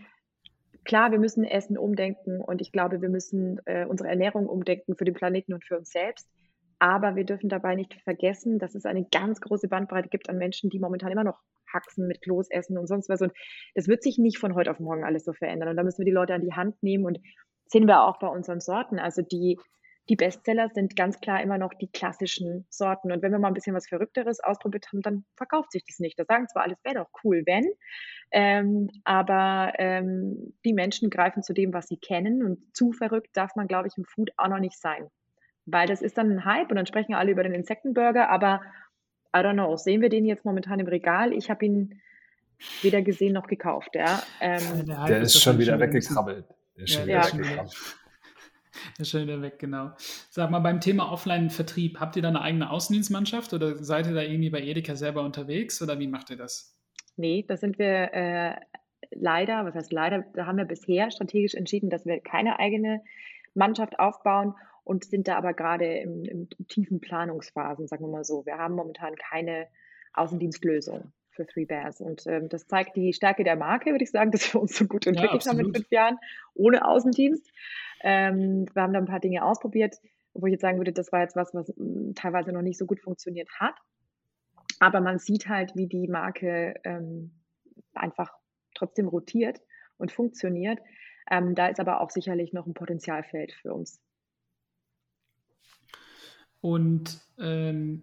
[0.84, 5.04] Klar, wir müssen Essen umdenken und ich glaube, wir müssen äh, unsere Ernährung umdenken für
[5.04, 6.26] den Planeten und für uns selbst.
[6.80, 10.70] Aber wir dürfen dabei nicht vergessen, dass es eine ganz große Bandbreite gibt an Menschen,
[10.70, 11.38] die momentan immer noch
[11.72, 13.20] Haxen mit Klos essen und sonst was.
[13.20, 13.32] Und
[13.74, 15.68] das wird sich nicht von heute auf morgen alles so verändern.
[15.68, 17.18] Und da müssen wir die Leute an die Hand nehmen und
[17.66, 18.98] sehen wir auch bei unseren Sorten.
[18.98, 19.58] Also die,
[20.08, 23.12] die Bestseller sind ganz klar immer noch die klassischen Sorten.
[23.12, 26.18] Und wenn wir mal ein bisschen was Verrückteres ausprobiert haben, dann verkauft sich das nicht.
[26.18, 27.70] Da sagen zwar alles, wäre doch cool, wenn,
[28.32, 32.42] ähm, aber ähm, die Menschen greifen zu dem, was sie kennen.
[32.42, 35.10] Und zu verrückt darf man, glaube ich, im Food auch noch nicht sein
[35.66, 38.60] weil das ist dann ein Hype und dann sprechen alle über den Insektenburger, aber
[39.34, 41.32] I don't know, sehen wir den jetzt momentan im Regal?
[41.32, 42.00] Ich habe ihn
[42.82, 43.90] weder gesehen noch gekauft.
[43.94, 44.22] Ja.
[44.40, 46.46] Ähm, der, der ist, ist schon wieder weggekrabbelt.
[46.76, 47.76] Der ist schon ja, wieder weggekrabbelt.
[48.96, 49.90] Der ist schon wieder weg, genau.
[50.30, 54.22] Sag mal, beim Thema Offline-Vertrieb, habt ihr da eine eigene Außendienstmannschaft oder seid ihr da
[54.22, 56.78] irgendwie bei Edeka selber unterwegs oder wie macht ihr das?
[57.16, 58.54] Nee, da sind wir äh,
[59.10, 63.02] leider, was heißt leider, da haben wir bisher strategisch entschieden, dass wir keine eigene
[63.54, 64.54] Mannschaft aufbauen
[64.90, 68.44] und sind da aber gerade im, im, tiefen Planungsphasen, sagen wir mal so.
[68.44, 69.68] Wir haben momentan keine
[70.14, 72.00] Außendienstlösung für Three Bears.
[72.00, 74.86] Und ähm, das zeigt die Stärke der Marke, würde ich sagen, dass wir uns so
[74.86, 76.18] gut entwickelt ja, haben in fünf Jahren
[76.54, 77.48] ohne Außendienst.
[78.02, 79.94] Ähm, wir haben da ein paar Dinge ausprobiert,
[80.34, 82.84] wo ich jetzt sagen würde, das war jetzt was, was hm, teilweise noch nicht so
[82.84, 83.76] gut funktioniert hat.
[84.80, 87.30] Aber man sieht halt, wie die Marke ähm,
[87.94, 88.32] einfach
[88.74, 89.60] trotzdem rotiert
[89.98, 90.80] und funktioniert.
[91.30, 94.02] Ähm, da ist aber auch sicherlich noch ein Potenzialfeld für uns.
[96.60, 98.02] Und ähm,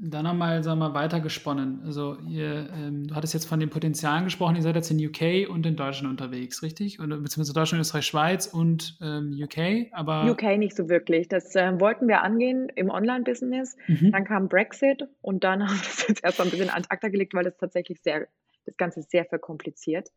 [0.00, 1.82] dann nochmal, sagen wir mal, weitergesponnen.
[1.84, 5.50] Also ihr, ähm, du hattest jetzt von den Potenzialen gesprochen, ihr seid jetzt in UK
[5.50, 7.00] und in Deutschland unterwegs, richtig?
[7.00, 10.30] Oder beziehungsweise Deutschland, Österreich, Schweiz und ähm, UK, aber.
[10.30, 11.28] UK nicht so wirklich.
[11.28, 13.76] Das äh, wollten wir angehen im Online-Business.
[13.88, 14.12] Mhm.
[14.12, 17.34] Dann kam Brexit und dann haben wir das jetzt erstmal ein bisschen an Akta gelegt,
[17.34, 18.28] weil das tatsächlich sehr,
[18.66, 20.10] das Ganze sehr verkompliziert.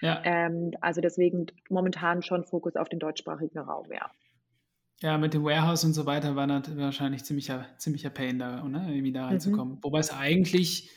[0.00, 0.20] Ja.
[0.24, 4.10] Ähm, also deswegen momentan schon Fokus auf den deutschsprachigen Raum, ja.
[5.00, 8.86] Ja, mit dem Warehouse und so weiter war das wahrscheinlich ziemlicher, ziemlicher Pain da, ne?
[8.88, 9.74] irgendwie da reinzukommen.
[9.74, 9.78] Mhm.
[9.82, 10.90] Wobei es eigentlich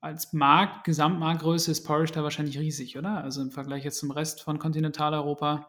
[0.00, 3.24] als Markt, Gesamtmarktgröße ist Porridge da wahrscheinlich riesig, oder?
[3.24, 5.66] Also im Vergleich jetzt zum Rest von Kontinentaleuropa.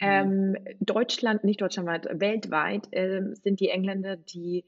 [0.00, 4.64] Ähm, Deutschland, nicht deutschlandweit, weltweit äh, sind die Engländer die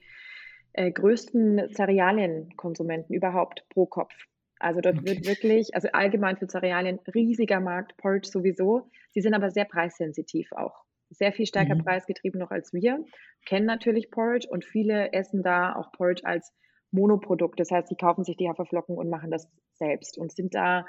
[0.74, 4.14] äh, größten Cerealienkonsumenten überhaupt pro Kopf.
[4.60, 5.06] Also dort okay.
[5.08, 8.88] wird wirklich, also allgemein für Cerealien riesiger Markt, Porridge sowieso.
[9.10, 11.84] Sie sind aber sehr preissensitiv auch sehr viel stärker mhm.
[11.84, 13.04] preisgetrieben noch als wir,
[13.46, 16.52] kennen natürlich Porridge und viele essen da auch Porridge als
[16.90, 17.58] Monoprodukt.
[17.58, 20.86] Das heißt, sie kaufen sich die Haferflocken und machen das selbst und sind da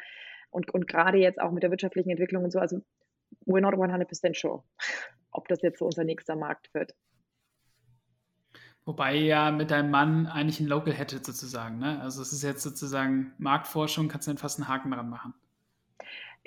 [0.52, 2.80] und, und gerade jetzt auch mit der wirtschaftlichen Entwicklung und so, also
[3.46, 4.64] we're not 100% sure,
[5.32, 6.94] ob das jetzt so unser nächster Markt wird.
[8.86, 12.00] Wobei ja mit deinem Mann eigentlich ein Local hättet sozusagen, ne?
[12.02, 15.34] Also es ist jetzt sozusagen Marktforschung, kannst du dann fast einen Haken dran machen.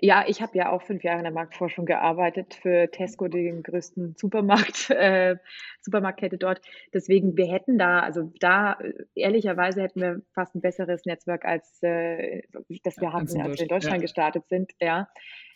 [0.00, 4.14] Ja, ich habe ja auch fünf Jahre in der Marktforschung gearbeitet für Tesco, den größten
[4.16, 5.36] Supermarkt, äh,
[5.80, 6.60] Supermarktkette dort.
[6.94, 8.78] Deswegen, wir hätten da, also da
[9.16, 12.42] ehrlicherweise hätten wir fast ein besseres Netzwerk, als äh,
[12.84, 14.02] das wir hatten, als wir in Deutschland ja.
[14.02, 14.72] gestartet sind.
[14.80, 15.08] Ja.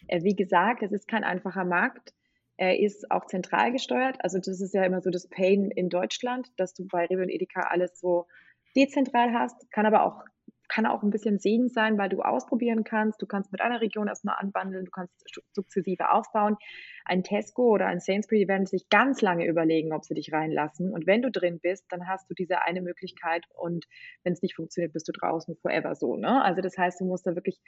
[0.08, 2.12] Äh, wie gesagt, es ist kein einfacher Markt.
[2.56, 4.16] Er ist auch zentral gesteuert.
[4.20, 7.28] Also das ist ja immer so das Pain in Deutschland, dass du bei Rewe und
[7.28, 8.26] Edeka alles so
[8.74, 10.24] dezentral hast, kann aber auch
[10.72, 13.20] kann auch ein bisschen Segen sein, weil du ausprobieren kannst.
[13.20, 15.12] Du kannst mit einer Region erstmal anbandeln, du kannst
[15.52, 16.56] sukzessive aufbauen.
[17.04, 20.90] Ein Tesco oder ein Sainsbury werden sich ganz lange überlegen, ob sie dich reinlassen.
[20.90, 23.84] Und wenn du drin bist, dann hast du diese eine Möglichkeit und
[24.24, 26.16] wenn es nicht funktioniert, bist du draußen forever so.
[26.16, 26.42] Ne?
[26.42, 27.60] Also das heißt, du musst da wirklich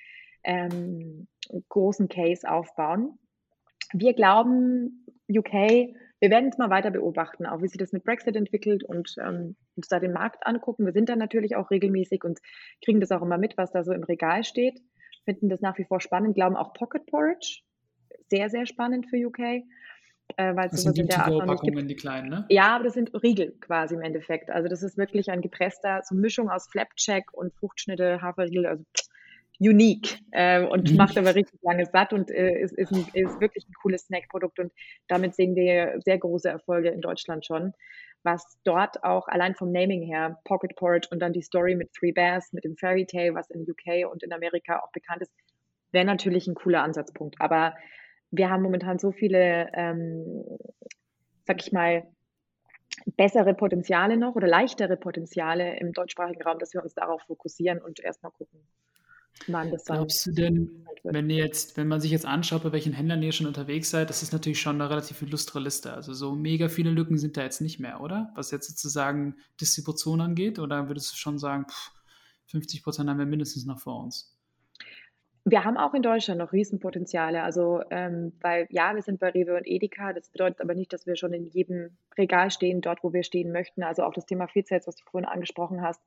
[0.42, 3.18] ähm, einen großen Case aufbauen.
[3.92, 8.34] Wir glauben, UK wir werden es mal weiter beobachten, auch wie sich das mit Brexit
[8.34, 10.86] entwickelt und ähm, uns da den Markt angucken.
[10.86, 12.38] Wir sind dann natürlich auch regelmäßig und
[12.82, 14.80] kriegen das auch immer mit, was da so im Regal steht.
[15.26, 17.60] Finden das nach wie vor spannend, glauben auch Pocket Porridge.
[18.30, 19.38] Sehr, sehr spannend für UK.
[20.38, 21.90] Äh, weil das sind die gibt.
[21.90, 22.46] die kleinen, ne?
[22.48, 24.50] Ja, aber das sind Riegel quasi im Endeffekt.
[24.50, 28.82] Also das ist wirklich ein gepresster, so Mischung aus Flapjack und Fruchtschnitte, Haferriegel, also
[29.68, 30.96] unique äh, und mhm.
[30.96, 34.58] macht aber richtig lange satt und äh, ist, ist, ein, ist wirklich ein cooles Snackprodukt
[34.58, 34.72] und
[35.08, 37.72] damit sehen wir sehr große Erfolge in Deutschland schon.
[38.22, 42.12] Was dort auch allein vom Naming her, Pocket Porridge und dann die Story mit Three
[42.12, 45.32] Bears, mit dem Fairy Tale, was in UK und in Amerika auch bekannt ist,
[45.92, 47.36] wäre natürlich ein cooler Ansatzpunkt.
[47.38, 47.74] Aber
[48.30, 50.44] wir haben momentan so viele, ähm,
[51.44, 52.04] sag ich mal,
[53.16, 58.00] bessere Potenziale noch oder leichtere Potenziale im deutschsprachigen Raum, dass wir uns darauf fokussieren und
[58.00, 58.60] erstmal gucken,
[59.46, 62.92] Nein, das Glaubst du denn, wenn ihr jetzt, wenn man sich jetzt anschaut, bei welchen
[62.92, 65.92] Händlern ihr schon unterwegs seid, das ist natürlich schon eine relativ illustre Liste.
[65.92, 68.32] Also so mega viele Lücken sind da jetzt nicht mehr, oder?
[68.34, 71.92] Was jetzt sozusagen Distribution angeht, oder würdest du schon sagen, pff,
[72.46, 74.34] 50 Prozent haben wir mindestens noch vor uns?
[75.46, 77.42] Wir haben auch in Deutschland noch Riesenpotenziale.
[77.42, 80.14] Also, ähm, weil ja, wir sind bei Rewe und Edeka.
[80.14, 83.52] Das bedeutet aber nicht, dass wir schon in jedem Regal stehen, dort, wo wir stehen
[83.52, 83.82] möchten.
[83.82, 86.00] Also auch das Thema Feed-Sales, was du vorhin angesprochen hast,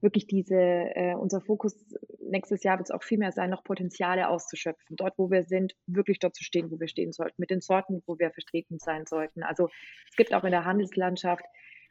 [0.00, 1.74] wirklich diese, äh, unser Fokus
[2.20, 4.96] nächstes Jahr wird es auch viel mehr sein, noch Potenziale auszuschöpfen.
[4.96, 8.02] Dort, wo wir sind, wirklich dort zu stehen, wo wir stehen sollten, mit den Sorten,
[8.06, 9.42] wo wir vertreten sein sollten.
[9.42, 9.68] Also
[10.10, 11.44] es gibt auch in der Handelslandschaft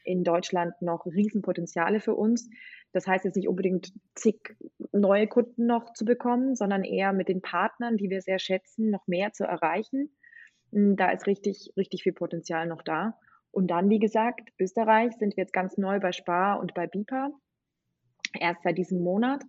[0.04, 2.50] in Deutschland noch Riesenpotenziale für uns.
[2.94, 4.56] Das heißt jetzt nicht unbedingt zig
[4.94, 9.06] neue Kunden noch zu bekommen, sondern eher mit den Partnern, die wir sehr schätzen, noch
[9.08, 10.10] mehr zu erreichen.
[10.72, 13.20] Hm, da ist richtig, richtig viel Potenzial noch da.
[13.52, 17.32] Und dann, wie gesagt, Österreich sind wir jetzt ganz neu bei Spar und bei BIPA
[18.38, 19.44] erst seit diesem Monat.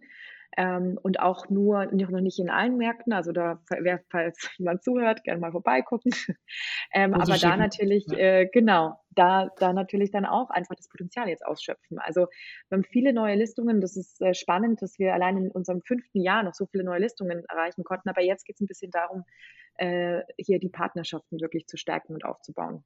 [0.56, 3.12] Ähm, und auch nur noch nicht in allen Märkten.
[3.12, 6.10] Also da, wer, falls jemand zuhört, gerne mal vorbeigucken.
[6.92, 8.18] ähm, aber da natürlich, ja.
[8.18, 11.98] äh, genau, da, da natürlich dann auch einfach das Potenzial jetzt ausschöpfen.
[11.98, 12.26] Also
[12.68, 13.80] wir haben viele neue Listungen.
[13.80, 17.00] Das ist äh, spannend, dass wir allein in unserem fünften Jahr noch so viele neue
[17.00, 18.08] Listungen erreichen konnten.
[18.08, 19.24] Aber jetzt geht es ein bisschen darum,
[19.74, 22.84] äh, hier die Partnerschaften wirklich zu stärken und aufzubauen.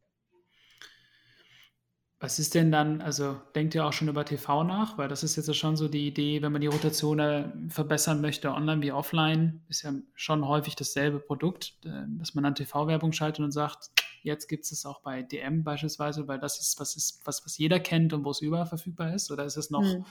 [2.23, 4.97] Was ist denn dann, also denkt ihr auch schon über TV nach?
[4.97, 8.81] Weil das ist jetzt schon so die Idee, wenn man die Rotation verbessern möchte, online
[8.81, 13.51] wie offline, ist ja schon häufig dasselbe Produkt, äh, dass man dann TV-Werbung schaltet und
[13.51, 13.91] sagt,
[14.23, 17.59] Jetzt gibt es es auch bei DM beispielsweise, weil das ist was, ist, was, was
[17.59, 19.31] jeder kennt und wo es überall verfügbar ist?
[19.33, 20.05] Oder ist es noch hm.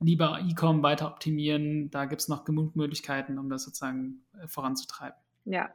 [0.00, 1.90] lieber E-Com weiter optimieren?
[1.90, 5.16] Da gibt es noch genug Möglichkeiten, um das sozusagen äh, voranzutreiben.
[5.44, 5.70] Ja,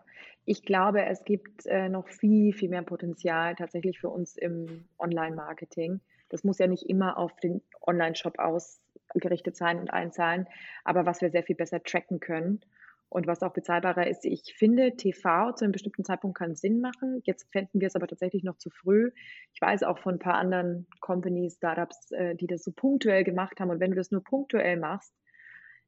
[0.50, 6.00] ich glaube, es gibt äh, noch viel, viel mehr Potenzial tatsächlich für uns im Online-Marketing.
[6.30, 10.48] Das muss ja nicht immer auf den Online-Shop ausgerichtet sein und einzahlen,
[10.84, 12.62] aber was wir sehr viel besser tracken können
[13.10, 14.26] und was auch bezahlbarer ist.
[14.26, 17.22] Ich finde, TV zu einem bestimmten Zeitpunkt kann Sinn machen.
[17.26, 19.12] Jetzt fänden wir es aber tatsächlich noch zu früh.
[19.54, 23.60] Ich weiß auch von ein paar anderen Companies, Startups, äh, die das so punktuell gemacht
[23.60, 23.70] haben.
[23.70, 25.14] Und wenn du das nur punktuell machst,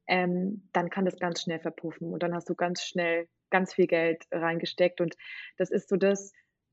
[0.06, 3.86] ähm, dann kann das ganz schnell verpuffen und dann hast du ganz schnell ganz viel
[3.86, 5.00] Geld reingesteckt.
[5.00, 5.14] Und
[5.56, 6.32] das ist so das,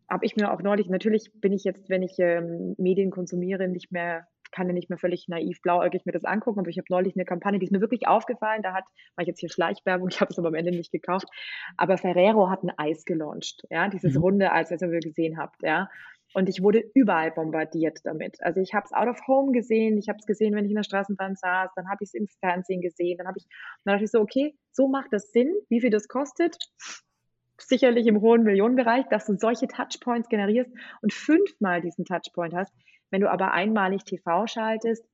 [0.10, 3.92] habe ich mir auch neulich, natürlich bin ich jetzt, wenn ich ähm, Medien konsumiere, nicht
[3.92, 7.16] mehr, kann ja nicht mehr völlig naiv blauäugig mir das angucken, aber ich habe neulich
[7.16, 10.20] eine Kampagne, die ist mir wirklich aufgefallen, da hat, war ich jetzt hier Schleichwerbung, ich
[10.20, 11.28] habe es aber am Ende nicht gekauft,
[11.78, 14.22] aber Ferrero hat ein Eis gelauncht, ja, dieses mhm.
[14.22, 15.90] runde Eis, das ihr gesehen habt, ja.
[16.34, 18.42] Und ich wurde überall bombardiert damit.
[18.42, 20.76] Also ich habe es out of home gesehen, ich habe es gesehen, wenn ich in
[20.76, 23.46] der Straßenbahn saß, dann habe ich es im Fernsehen gesehen, dann habe ich,
[23.84, 26.56] dann dachte ich so, okay, so macht das Sinn, wie viel das kostet
[27.62, 32.74] sicherlich im hohen Millionenbereich, dass du solche Touchpoints generierst und fünfmal diesen Touchpoint hast.
[33.10, 35.06] Wenn du aber einmalig TV schaltest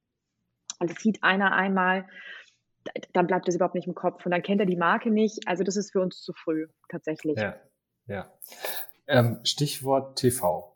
[0.80, 2.08] und es sieht einer einmal,
[3.14, 5.48] dann bleibt das überhaupt nicht im Kopf und dann kennt er die Marke nicht.
[5.48, 7.38] Also das ist für uns zu früh tatsächlich.
[7.38, 7.56] Ja,
[8.08, 8.32] ja.
[9.08, 10.75] Ähm, Stichwort TV.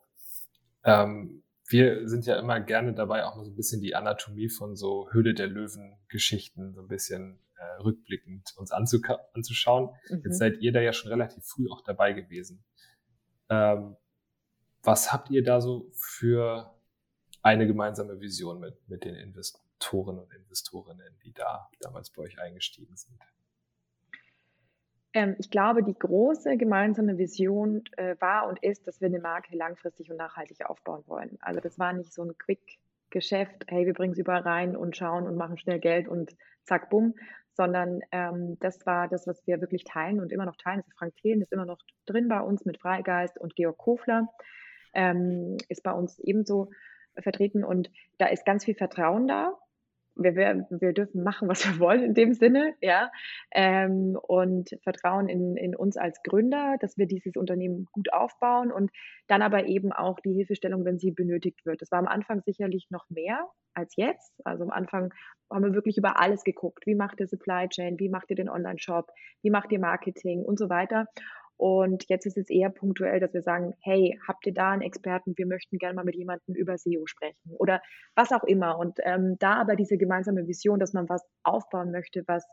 [0.84, 5.10] Ähm, wir sind ja immer gerne dabei, auch so ein bisschen die Anatomie von so
[5.12, 9.90] Höhle der Löwen Geschichten so ein bisschen äh, rückblickend uns anzuschauen.
[10.10, 10.22] Mhm.
[10.26, 12.64] Jetzt seid ihr da ja schon relativ früh auch dabei gewesen.
[13.50, 13.98] Ähm,
[14.82, 16.74] was habt ihr da so für
[17.42, 22.96] eine gemeinsame Vision mit, mit den Investoren und Investorinnen, die da damals bei euch eingestiegen
[22.96, 23.20] sind?
[25.20, 29.54] Ähm, ich glaube, die große gemeinsame Vision äh, war und ist, dass wir eine Marke
[29.54, 31.38] langfristig und nachhaltig aufbauen wollen.
[31.42, 35.28] Also das war nicht so ein Quick-Geschäft, hey, wir bringen es überall rein und schauen
[35.28, 37.16] und machen schnell Geld und zack, bumm,
[37.52, 40.80] sondern ähm, das war das, was wir wirklich teilen und immer noch teilen.
[40.80, 44.30] Also Frank Thelen ist immer noch drin bei uns mit Freigeist und Georg Kofler
[44.94, 46.72] ähm, ist bei uns ebenso
[47.18, 49.60] vertreten und da ist ganz viel Vertrauen da
[50.22, 53.12] wir, wir, wir dürfen machen, was wir wollen in dem Sinne, ja.
[53.52, 58.92] Ähm, und Vertrauen in, in uns als Gründer, dass wir dieses Unternehmen gut aufbauen und
[59.28, 61.82] dann aber eben auch die Hilfestellung, wenn sie benötigt wird.
[61.82, 64.42] Das war am Anfang sicherlich noch mehr als jetzt.
[64.46, 65.14] Also am Anfang
[65.52, 66.86] haben wir wirklich über alles geguckt.
[66.86, 68.00] Wie macht ihr Supply Chain?
[68.00, 69.12] Wie macht ihr den Online-Shop?
[69.42, 71.08] Wie macht ihr Marketing und so weiter?
[71.60, 75.38] Und jetzt ist es eher punktuell, dass wir sagen, hey, habt ihr da einen Experten?
[75.38, 77.82] Wir möchten gerne mal mit jemandem über SEO sprechen oder
[78.16, 78.80] was auch immer.
[78.80, 82.46] Und ähm, da aber diese gemeinsame Vision, dass man was aufbauen möchte, was,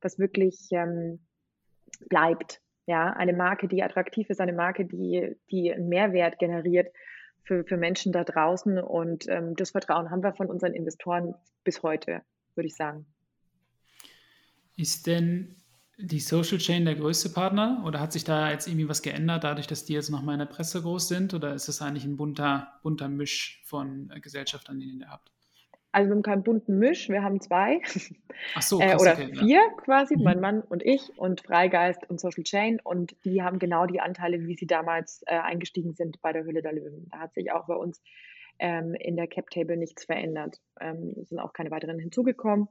[0.00, 1.20] was wirklich ähm,
[2.08, 2.60] bleibt.
[2.86, 6.92] Ja, eine Marke, die attraktiv ist, eine Marke, die, die einen Mehrwert generiert
[7.44, 8.80] für, für Menschen da draußen.
[8.80, 12.22] Und ähm, das Vertrauen haben wir von unseren Investoren bis heute,
[12.56, 13.06] würde ich sagen.
[14.76, 15.54] Ist denn
[16.02, 19.66] die Social Chain der größte Partner oder hat sich da jetzt irgendwie was geändert, dadurch,
[19.66, 22.72] dass die jetzt nochmal in der Presse groß sind oder ist es eigentlich ein bunter,
[22.82, 25.30] bunter Misch von äh, Gesellschaftern, den ihr habt?
[25.92, 27.80] Also wir haben keinen bunten Misch, wir haben zwei.
[28.54, 29.68] Ach so, äh, oder okay, vier ja.
[29.78, 30.22] quasi, mhm.
[30.22, 34.46] mein Mann und ich und Freigeist und Social Chain und die haben genau die Anteile,
[34.46, 37.08] wie sie damals äh, eingestiegen sind bei der Hülle der Löwen.
[37.10, 38.00] Da hat sich auch bei uns
[38.60, 40.60] ähm, in der Cap Table nichts verändert.
[40.80, 42.68] Ähm, es sind auch keine weiteren hinzugekommen,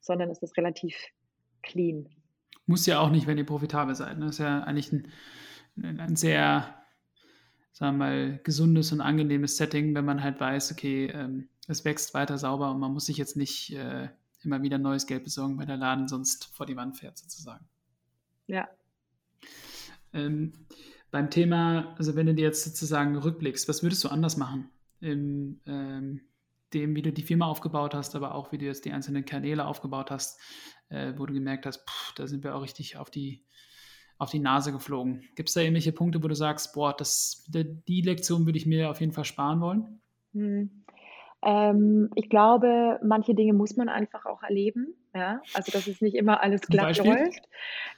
[0.00, 0.96] sondern es ist relativ
[1.62, 2.08] clean.
[2.68, 4.18] Muss ja auch nicht, wenn ihr profitabel seid.
[4.18, 4.26] Ne?
[4.26, 5.08] Das ist ja eigentlich ein,
[5.82, 6.74] ein sehr,
[7.72, 12.12] sagen wir mal, gesundes und angenehmes Setting, wenn man halt weiß, okay, ähm, es wächst
[12.12, 14.08] weiter sauber und man muss sich jetzt nicht äh,
[14.42, 17.64] immer wieder neues Geld besorgen, weil der Laden sonst vor die Wand fährt, sozusagen.
[18.46, 18.68] Ja.
[20.12, 20.52] Ähm,
[21.10, 24.68] beim Thema, also wenn du dir jetzt sozusagen rückblickst, was würdest du anders machen?
[25.00, 26.20] Im, ähm,
[26.74, 29.66] dem, wie du die Firma aufgebaut hast, aber auch wie du jetzt die einzelnen Kanäle
[29.66, 30.40] aufgebaut hast,
[30.88, 33.44] äh, wo du gemerkt hast, pff, da sind wir auch richtig auf die,
[34.18, 35.22] auf die Nase geflogen.
[35.34, 38.90] Gibt es da irgendwelche Punkte, wo du sagst, boah, das, die Lektion würde ich mir
[38.90, 40.00] auf jeden Fall sparen wollen?
[40.32, 40.84] Hm.
[41.42, 44.94] Ähm, ich glaube, manche Dinge muss man einfach auch erleben.
[45.14, 45.40] Ja?
[45.54, 47.48] Also, dass es nicht immer alles glatt läuft.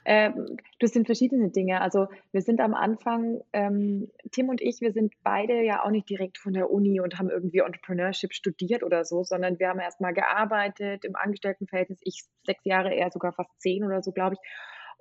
[0.05, 1.81] Ähm, das sind verschiedene Dinge.
[1.81, 6.09] Also, wir sind am Anfang, ähm, Tim und ich, wir sind beide ja auch nicht
[6.09, 10.13] direkt von der Uni und haben irgendwie Entrepreneurship studiert oder so, sondern wir haben erstmal
[10.13, 11.99] gearbeitet im Angestelltenverhältnis.
[12.03, 14.49] Ich sechs Jahre, eher sogar fast zehn oder so, glaube ich.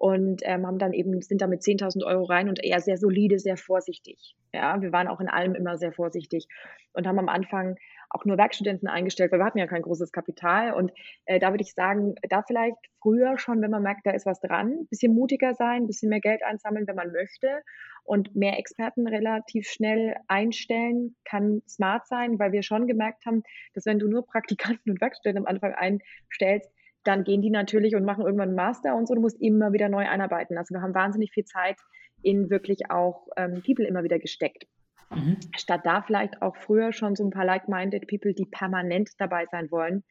[0.01, 3.59] Und ähm, haben dann eben, sind damit 10.000 Euro rein und eher sehr solide, sehr
[3.59, 4.35] vorsichtig.
[4.55, 6.49] Ja, wir waren auch in allem immer sehr vorsichtig
[6.95, 7.77] und haben am Anfang
[8.09, 10.73] auch nur Werkstudenten eingestellt, weil wir hatten ja kein großes Kapital.
[10.73, 10.91] Und
[11.27, 14.41] äh, da würde ich sagen, da vielleicht früher schon, wenn man merkt, da ist was
[14.41, 17.61] dran, bisschen mutiger sein, ein bisschen mehr Geld einsammeln, wenn man möchte
[18.03, 23.43] und mehr Experten relativ schnell einstellen, kann smart sein, weil wir schon gemerkt haben,
[23.75, 26.73] dass wenn du nur Praktikanten und Werkstudenten am Anfang einstellst,
[27.05, 29.15] dann gehen die natürlich und machen irgendwann einen Master und so.
[29.15, 30.59] Du musst immer wieder neu einarbeiten.
[30.59, 31.77] Also wir haben wahnsinnig viel Zeit
[32.23, 34.67] in wirklich auch ähm, People immer wieder gesteckt.
[35.11, 35.39] Mhm.
[35.57, 39.71] Statt da vielleicht auch früher schon so ein paar like-minded People, die permanent dabei sein
[39.71, 40.05] wollen,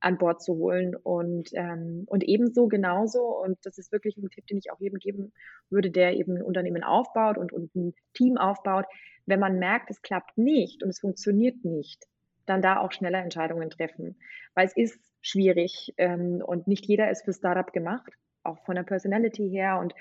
[0.00, 0.94] an Bord zu holen.
[0.94, 4.98] Und, ähm, und ebenso genauso, und das ist wirklich ein Tipp, den ich auch jedem
[4.98, 5.32] geben
[5.70, 8.86] würde, der eben ein Unternehmen aufbaut und, und ein Team aufbaut,
[9.26, 12.06] wenn man merkt, es klappt nicht und es funktioniert nicht,
[12.46, 14.16] dann da auch schneller Entscheidungen treffen.
[14.54, 18.82] Weil es ist schwierig ähm, und nicht jeder ist für Startup gemacht, auch von der
[18.82, 19.78] Personality her.
[19.78, 19.94] Und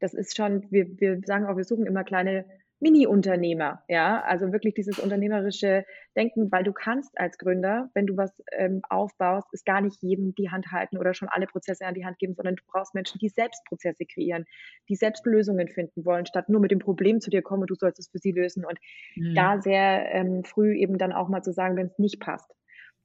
[0.00, 2.44] das ist schon, wir, wir sagen auch, wir suchen immer kleine
[2.80, 5.84] Mini-Unternehmer, ja, also wirklich dieses unternehmerische
[6.16, 10.34] Denken, weil du kannst als Gründer, wenn du was ähm, aufbaust, ist gar nicht jedem
[10.34, 13.18] die Hand halten oder schon alle Prozesse an die Hand geben, sondern du brauchst Menschen,
[13.18, 14.46] die selbst Prozesse kreieren,
[14.88, 17.74] die selbst Lösungen finden wollen, statt nur mit dem Problem zu dir kommen und du
[17.74, 18.78] sollst es für sie lösen und
[19.14, 19.34] mhm.
[19.34, 22.50] da sehr ähm, früh eben dann auch mal zu sagen, wenn es nicht passt.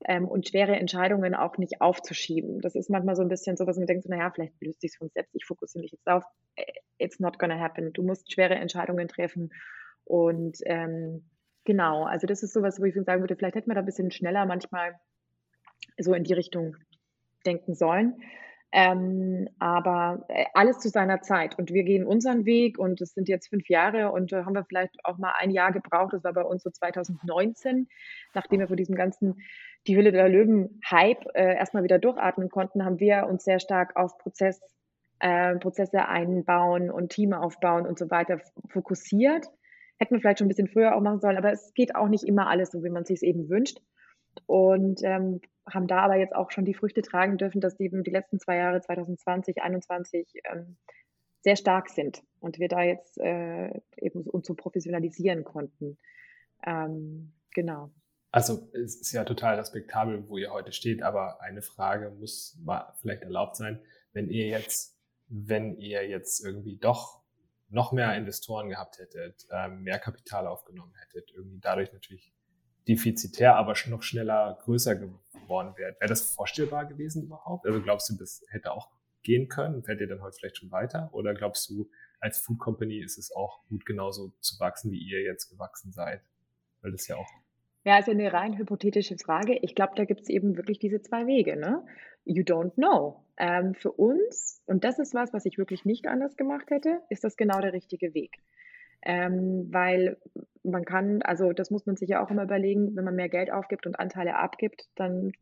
[0.03, 2.59] Ähm, und schwere Entscheidungen auch nicht aufzuschieben.
[2.61, 4.97] Das ist manchmal so ein bisschen so, was man denkt, so, naja, vielleicht löst sich
[4.97, 6.23] von selbst, ich fokussiere mich jetzt auf,
[6.55, 6.63] äh,
[6.97, 7.93] it's not gonna happen.
[7.93, 9.51] Du musst schwere Entscheidungen treffen
[10.03, 11.29] und ähm,
[11.63, 14.11] genau, also das ist sowas, wo ich sagen würde, vielleicht hätten wir da ein bisschen
[14.11, 14.99] schneller manchmal
[15.97, 16.75] so in die Richtung
[17.45, 18.21] denken sollen.
[18.71, 21.57] Ähm, aber äh, alles zu seiner Zeit.
[21.57, 24.65] Und wir gehen unseren Weg und es sind jetzt fünf Jahre und äh, haben wir
[24.65, 26.11] vielleicht auch mal ein Jahr gebraucht.
[26.11, 27.87] Das war bei uns so 2019,
[28.33, 29.35] nachdem wir vor diesem ganzen
[29.87, 34.17] die Hülle der Löwen-Hype äh, erstmal wieder durchatmen konnten, haben wir uns sehr stark auf
[34.17, 34.59] Prozess,
[35.19, 39.47] äh, Prozesse einbauen und Team aufbauen und so weiter fokussiert.
[39.97, 42.25] Hätten wir vielleicht schon ein bisschen früher auch machen sollen, aber es geht auch nicht
[42.25, 43.79] immer alles so, wie man sich es eben wünscht.
[44.47, 45.39] Und ähm,
[45.71, 48.57] haben da aber jetzt auch schon die Früchte tragen dürfen, dass die, die letzten zwei
[48.57, 50.77] Jahre 2020, 2021 ähm,
[51.41, 55.97] sehr stark sind und wir da jetzt äh, eben uns so professionalisieren konnten.
[56.65, 57.91] Ähm, genau.
[58.35, 62.59] Also es ist ja total respektabel, wo ihr heute steht, aber eine Frage muss
[62.99, 63.79] vielleicht erlaubt sein,
[64.11, 67.23] wenn ihr jetzt, wenn ihr jetzt irgendwie doch
[67.69, 72.33] noch mehr Investoren gehabt hättet, ähm, mehr Kapital aufgenommen hättet, irgendwie dadurch natürlich
[72.89, 75.95] defizitär, aber noch schneller größer geworden wäre.
[76.01, 77.65] Wäre das vorstellbar gewesen überhaupt?
[77.65, 78.91] Also glaubst du, das hätte auch
[79.23, 79.81] gehen können?
[79.81, 81.07] Fährt ihr dann heute vielleicht schon weiter?
[81.13, 85.21] Oder glaubst du, als Food Company ist es auch gut genauso zu wachsen, wie ihr
[85.21, 86.21] jetzt gewachsen seid?
[86.81, 87.29] Weil das ja auch
[87.85, 89.59] ja, also eine rein hypothetische Frage.
[89.61, 91.55] Ich glaube, da gibt es eben wirklich diese zwei Wege.
[91.55, 91.85] Ne?
[92.25, 93.23] You don't know.
[93.37, 97.23] Ähm, für uns, und das ist was, was ich wirklich nicht anders gemacht hätte, ist
[97.23, 98.37] das genau der richtige Weg.
[99.03, 100.17] Ähm, weil
[100.63, 103.51] man kann, also das muss man sich ja auch immer überlegen, wenn man mehr Geld
[103.51, 105.33] aufgibt und Anteile abgibt, dann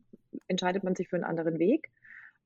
[0.46, 1.88] entscheidet man sich für einen anderen Weg.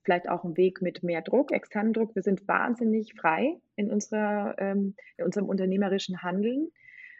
[0.04, 2.14] Vielleicht auch einen Weg mit mehr Druck, externen Druck.
[2.14, 6.70] Wir sind wahnsinnig frei in, unserer, ähm, in unserem unternehmerischen Handeln.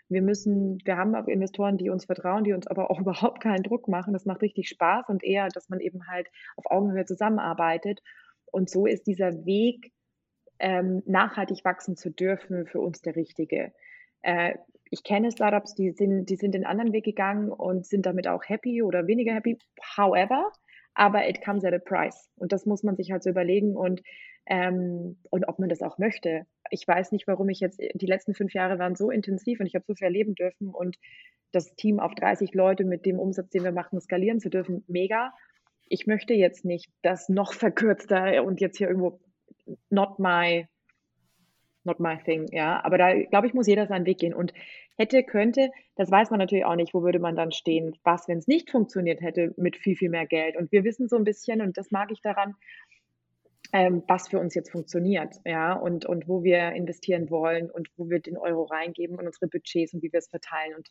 [0.09, 3.63] Wir müssen, wir haben auch Investoren, die uns vertrauen, die uns aber auch überhaupt keinen
[3.63, 4.13] Druck machen.
[4.13, 8.01] Das macht richtig Spaß und eher, dass man eben halt auf Augenhöhe zusammenarbeitet.
[8.47, 9.93] Und so ist dieser Weg,
[10.59, 13.73] ähm, nachhaltig wachsen zu dürfen, für uns der richtige.
[14.23, 14.55] Äh,
[14.91, 18.43] ich kenne Startups, die sind, die sind den anderen Weg gegangen und sind damit auch
[18.47, 19.59] happy oder weniger happy.
[19.97, 20.51] However,
[20.99, 22.31] aber it comes at a price.
[22.37, 24.03] Und das muss man sich halt so überlegen und,
[24.47, 28.35] ähm, und ob man das auch möchte ich weiß nicht, warum ich jetzt, die letzten
[28.35, 30.97] fünf Jahre waren so intensiv und ich habe so viel erleben dürfen und
[31.53, 35.33] das Team auf 30 Leute mit dem Umsatz, den wir machen, skalieren zu dürfen, mega.
[35.87, 39.21] Ich möchte jetzt nicht das noch verkürzter und jetzt hier irgendwo
[39.91, 40.67] not my,
[41.89, 42.85] not my thing, ja.
[42.85, 44.53] Aber da, glaube ich, muss jeder seinen Weg gehen und
[44.97, 47.97] hätte, könnte, das weiß man natürlich auch nicht, wo würde man dann stehen.
[48.05, 50.57] Was, wenn es nicht funktioniert hätte mit viel, viel mehr Geld?
[50.57, 52.55] Und wir wissen so ein bisschen, und das mag ich daran,
[53.73, 58.09] ähm, was für uns jetzt funktioniert, ja, und, und wo wir investieren wollen und wo
[58.09, 60.75] wir den Euro reingeben und unsere Budgets und wie wir es verteilen.
[60.77, 60.89] Und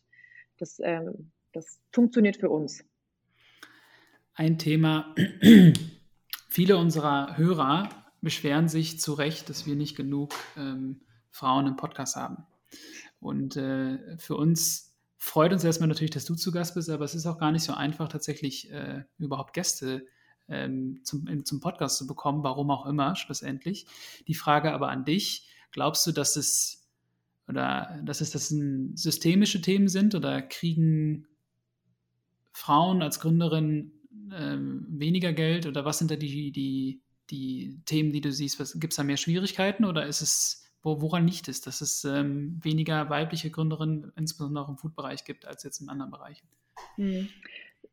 [0.58, 2.84] das, ähm, das funktioniert für uns.
[4.36, 5.16] Ein Thema,
[6.50, 11.00] viele unserer Hörer beschweren sich zu Recht, dass wir nicht genug ähm,
[11.32, 12.46] Frauen im Podcast haben.
[13.22, 17.16] Und äh, für uns freut uns erstmal natürlich, dass du zu Gast bist, aber es
[17.16, 20.06] ist auch gar nicht so einfach, tatsächlich äh, überhaupt Gäste
[20.50, 23.88] ähm, zum, zum Podcast zu bekommen, warum auch immer, schlussendlich.
[24.28, 26.86] Die Frage aber an dich, glaubst du, dass es
[27.48, 28.54] oder dass es das
[28.96, 31.28] systemische Themen sind oder kriegen
[32.52, 33.94] Frauen als Gründerin
[34.34, 38.58] ähm, weniger Geld oder was sind da die, die die Themen, die du siehst?
[38.80, 42.60] Gibt es da mehr Schwierigkeiten oder ist es, wo, woran liegt es, dass es ähm,
[42.64, 46.48] weniger weibliche Gründerinnen, insbesondere auch im Food-Bereich gibt, als jetzt in anderen Bereichen?
[46.96, 47.30] Hm.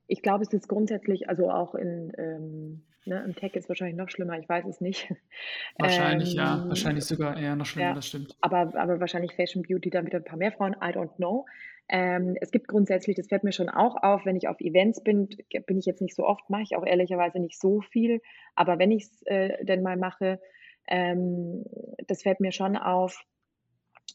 [0.07, 4.11] Ich glaube, es ist grundsätzlich, also auch in, ähm, ne, im Tech ist wahrscheinlich noch
[4.11, 5.13] schlimmer, ich weiß es nicht.
[5.79, 8.37] Wahrscheinlich, ähm, ja, wahrscheinlich sogar eher noch schlimmer, ja, das stimmt.
[8.41, 11.47] Aber, aber wahrscheinlich Fashion Beauty dann wieder ein paar mehr Frauen, I don't know.
[11.89, 15.29] Ähm, es gibt grundsätzlich, das fällt mir schon auch auf, wenn ich auf Events bin,
[15.67, 18.23] bin ich jetzt nicht so oft, mache ich auch ehrlicherweise nicht so viel,
[18.55, 20.41] aber wenn ich es äh, denn mal mache,
[20.87, 21.65] ähm,
[22.07, 23.23] das fällt mir schon auf,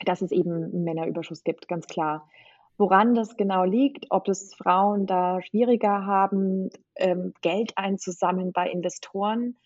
[0.06, 2.30] dass es eben einen Männerüberschuss gibt, ganz klar.
[2.78, 9.58] Woran das genau liegt, ob es Frauen da schwieriger haben, ähm, Geld einzusammeln bei Investoren,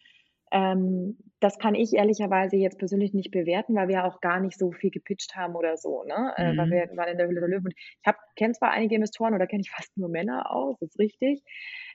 [0.53, 4.71] ähm, das kann ich ehrlicherweise jetzt persönlich nicht bewerten, weil wir auch gar nicht so
[4.71, 6.31] viel gepitcht haben oder so, ne?
[6.37, 6.71] Äh, weil mhm.
[6.71, 7.73] wir waren in der Hülle der Löwen.
[7.75, 11.41] Ich kenne zwar einige Investoren oder kenne ich fast nur Männer aus, ist richtig.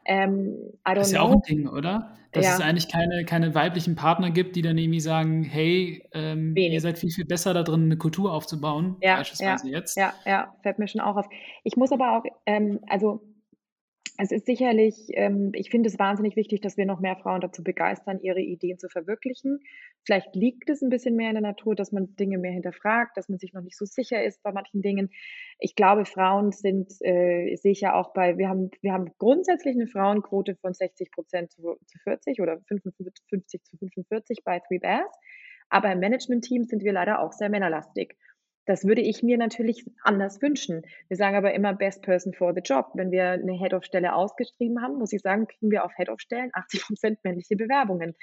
[0.04, 2.14] Ähm, das ist ja auch ein Ding, oder?
[2.32, 2.54] Dass ja.
[2.54, 6.98] es eigentlich keine, keine weiblichen Partner gibt, die dann irgendwie sagen, hey, ähm, ihr seid
[6.98, 9.96] viel, viel besser da drin, eine Kultur aufzubauen, ja, beispielsweise ja, jetzt.
[9.96, 11.26] Ja, ja, fällt mir schon auch auf.
[11.64, 13.22] Ich muss aber auch, ähm, also
[14.20, 17.62] es ist sicherlich, ähm, ich finde es wahnsinnig wichtig, dass wir noch mehr Frauen dazu
[17.62, 19.60] begeistern, ihre Ideen zu verwirklichen.
[20.04, 23.28] Vielleicht liegt es ein bisschen mehr in der Natur, dass man Dinge mehr hinterfragt, dass
[23.28, 25.10] man sich noch nicht so sicher ist bei manchen Dingen.
[25.60, 29.76] Ich glaube, Frauen sind, äh, sehe ich ja auch bei, wir haben, wir haben grundsätzlich
[29.76, 35.14] eine Frauenquote von 60 Prozent zu, zu 40 oder 55 zu 45 bei Three Bears.
[35.70, 38.16] Aber im Management-Team sind wir leider auch sehr männerlastig.
[38.68, 40.82] Das würde ich mir natürlich anders wünschen.
[41.08, 42.90] Wir sagen aber immer Best Person for the Job.
[42.92, 47.18] Wenn wir eine Head-of-Stelle ausgeschrieben haben, muss ich sagen, kriegen wir auf Head-of-Stellen 80 Prozent
[47.24, 48.14] männliche Bewerbungen.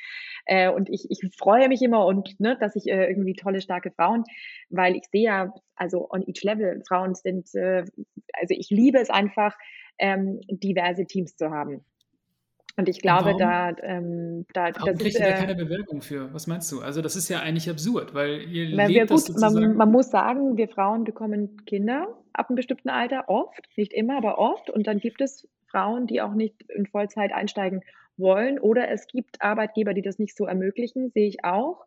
[0.45, 3.89] Äh, und ich, ich freue mich immer und ne, dass ich äh, irgendwie tolle, starke
[3.89, 4.23] Frauen,
[4.69, 7.83] weil ich sehe ja, also on each level, Frauen sind, äh,
[8.33, 9.57] also ich liebe es einfach,
[9.97, 11.83] ähm, diverse Teams zu haben.
[12.77, 16.33] Und ich glaube, warum, da, ähm, da warum das ist, ihr da keine Bewerbung für?
[16.33, 16.81] Was meinst du?
[16.81, 20.57] Also das ist ja eigentlich absurd, weil ihr lebt wir gut, man, man, muss sagen,
[20.57, 24.69] wir Frauen bekommen Kinder ab einem bestimmten Alter, oft, nicht immer, aber oft.
[24.69, 27.81] Und dann gibt es Frauen, die auch nicht in Vollzeit einsteigen
[28.17, 28.59] wollen.
[28.59, 31.85] Oder es gibt Arbeitgeber, die das nicht so ermöglichen, sehe ich auch,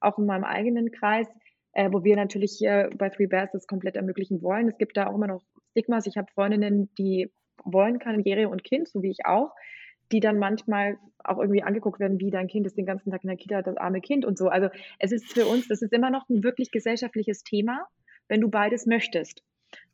[0.00, 1.28] auch in meinem eigenen Kreis,
[1.72, 4.68] äh, wo wir natürlich hier bei Three Bears das komplett ermöglichen wollen.
[4.68, 6.06] Es gibt da auch immer noch Stigmas.
[6.06, 7.30] Ich habe Freundinnen, die
[7.62, 9.52] wollen Karriere und Kind, so wie ich auch
[10.12, 13.28] die dann manchmal auch irgendwie angeguckt werden, wie dein Kind ist den ganzen Tag in
[13.28, 14.48] der Kita, das arme Kind und so.
[14.48, 17.86] Also es ist für uns, das ist immer noch ein wirklich gesellschaftliches Thema,
[18.28, 19.42] wenn du beides möchtest.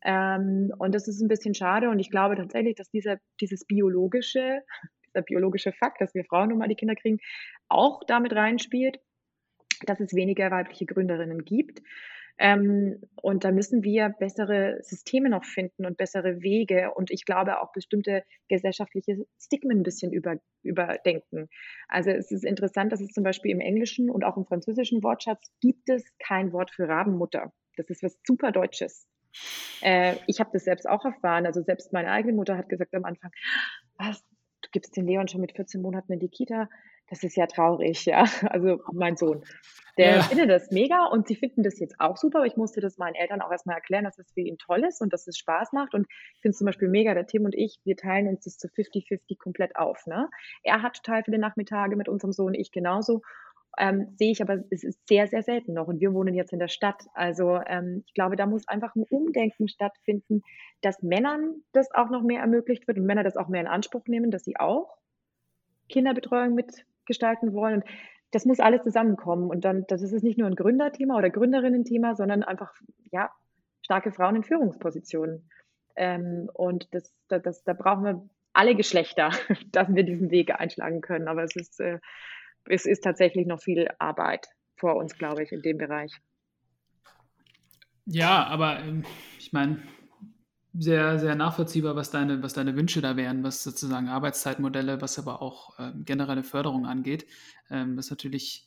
[0.03, 4.63] Ähm, und das ist ein bisschen schade und ich glaube tatsächlich, dass dieser, dieses biologische,
[5.07, 7.19] dieser biologische Fakt, dass wir Frauen nun mal die Kinder kriegen,
[7.69, 9.01] auch damit reinspielt,
[9.85, 11.83] dass es weniger weibliche Gründerinnen gibt.
[12.39, 17.61] Ähm, und da müssen wir bessere Systeme noch finden und bessere Wege und ich glaube
[17.61, 21.49] auch bestimmte gesellschaftliche Stigmen ein bisschen über, überdenken.
[21.89, 25.51] Also es ist interessant, dass es zum Beispiel im Englischen und auch im französischen Wortschatz
[25.61, 27.53] gibt es kein Wort für Rabenmutter.
[27.77, 29.07] Das ist was super Deutsches.
[29.81, 31.47] Äh, ich habe das selbst auch erfahren.
[31.47, 33.31] Also selbst meine eigene Mutter hat gesagt am Anfang,
[33.97, 34.23] was,
[34.63, 36.69] du gibst den Leon schon mit 14 Monaten in die Kita
[37.09, 38.25] das ist ja traurig, ja.
[38.51, 39.45] Also mein Sohn,
[39.97, 40.23] der ja.
[40.23, 43.15] findet das mega und sie finden das jetzt auch super, aber ich musste das meinen
[43.15, 45.95] Eltern auch erstmal erklären, dass es für ihn toll ist und dass es Spaß macht.
[45.95, 48.59] Und ich finde es zum Beispiel mega, der Tim und ich, wir teilen uns das
[48.59, 50.07] zu 50-50 komplett auf.
[50.07, 50.29] Ne?
[50.63, 53.23] Er hat total viele Nachmittage mit unserem Sohn, ich genauso.
[53.79, 55.87] Ähm, sehe ich aber, es ist sehr, sehr selten noch.
[55.87, 57.05] Und wir wohnen jetzt in der Stadt.
[57.13, 60.43] Also ähm, ich glaube, da muss einfach ein Umdenken stattfinden,
[60.81, 64.07] dass Männern das auch noch mehr ermöglicht wird und Männer das auch mehr in Anspruch
[64.07, 64.97] nehmen, dass sie auch
[65.89, 67.77] Kinderbetreuung mit gestalten wollen.
[67.77, 67.85] Und
[68.33, 69.49] das muss alles zusammenkommen.
[69.49, 72.75] Und dann, das ist nicht nur ein Gründerthema oder Gründerinnen-Thema, sondern einfach,
[73.11, 73.31] ja,
[73.83, 75.49] starke Frauen in Führungspositionen.
[75.95, 79.31] Ähm, und das, das, das, da brauchen wir alle Geschlechter,
[79.73, 81.29] dass wir diesen Weg einschlagen können.
[81.29, 81.99] Aber es ist, äh,
[82.69, 86.13] es ist tatsächlich noch viel Arbeit vor uns, glaube ich, in dem Bereich.
[88.07, 89.05] Ja, aber ähm,
[89.39, 89.83] ich meine,
[90.79, 95.43] sehr, sehr nachvollziehbar, was deine, was deine Wünsche da wären, was sozusagen Arbeitszeitmodelle, was aber
[95.43, 97.27] auch ähm, generelle Förderung angeht,
[97.71, 98.67] ähm, was natürlich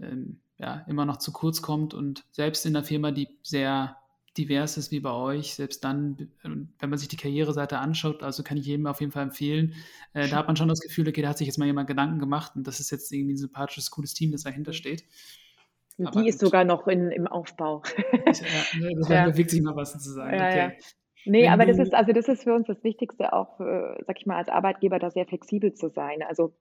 [0.00, 3.96] ähm, ja, immer noch zu kurz kommt und selbst in einer Firma, die sehr
[4.36, 8.56] divers ist wie bei euch, selbst dann, wenn man sich die Karriereseite anschaut, also kann
[8.56, 9.74] ich jedem auf jeden Fall empfehlen,
[10.14, 12.18] äh, da hat man schon das Gefühl, okay, da hat sich jetzt mal jemand Gedanken
[12.18, 15.04] gemacht und das ist jetzt irgendwie ein sympathisches, cooles Team, das dahinter steht.
[15.98, 17.82] Die ist sogar noch in, im Aufbau.
[18.12, 19.26] ja, ne, da ja.
[19.26, 20.34] bewegt sich mal was sozusagen.
[20.34, 20.78] Ja, okay.
[21.24, 24.26] Nee, aber das ist, also das ist für uns das Wichtigste, auch, für, sag ich
[24.26, 26.22] mal, als Arbeitgeber da sehr flexibel zu sein.
[26.22, 26.54] Also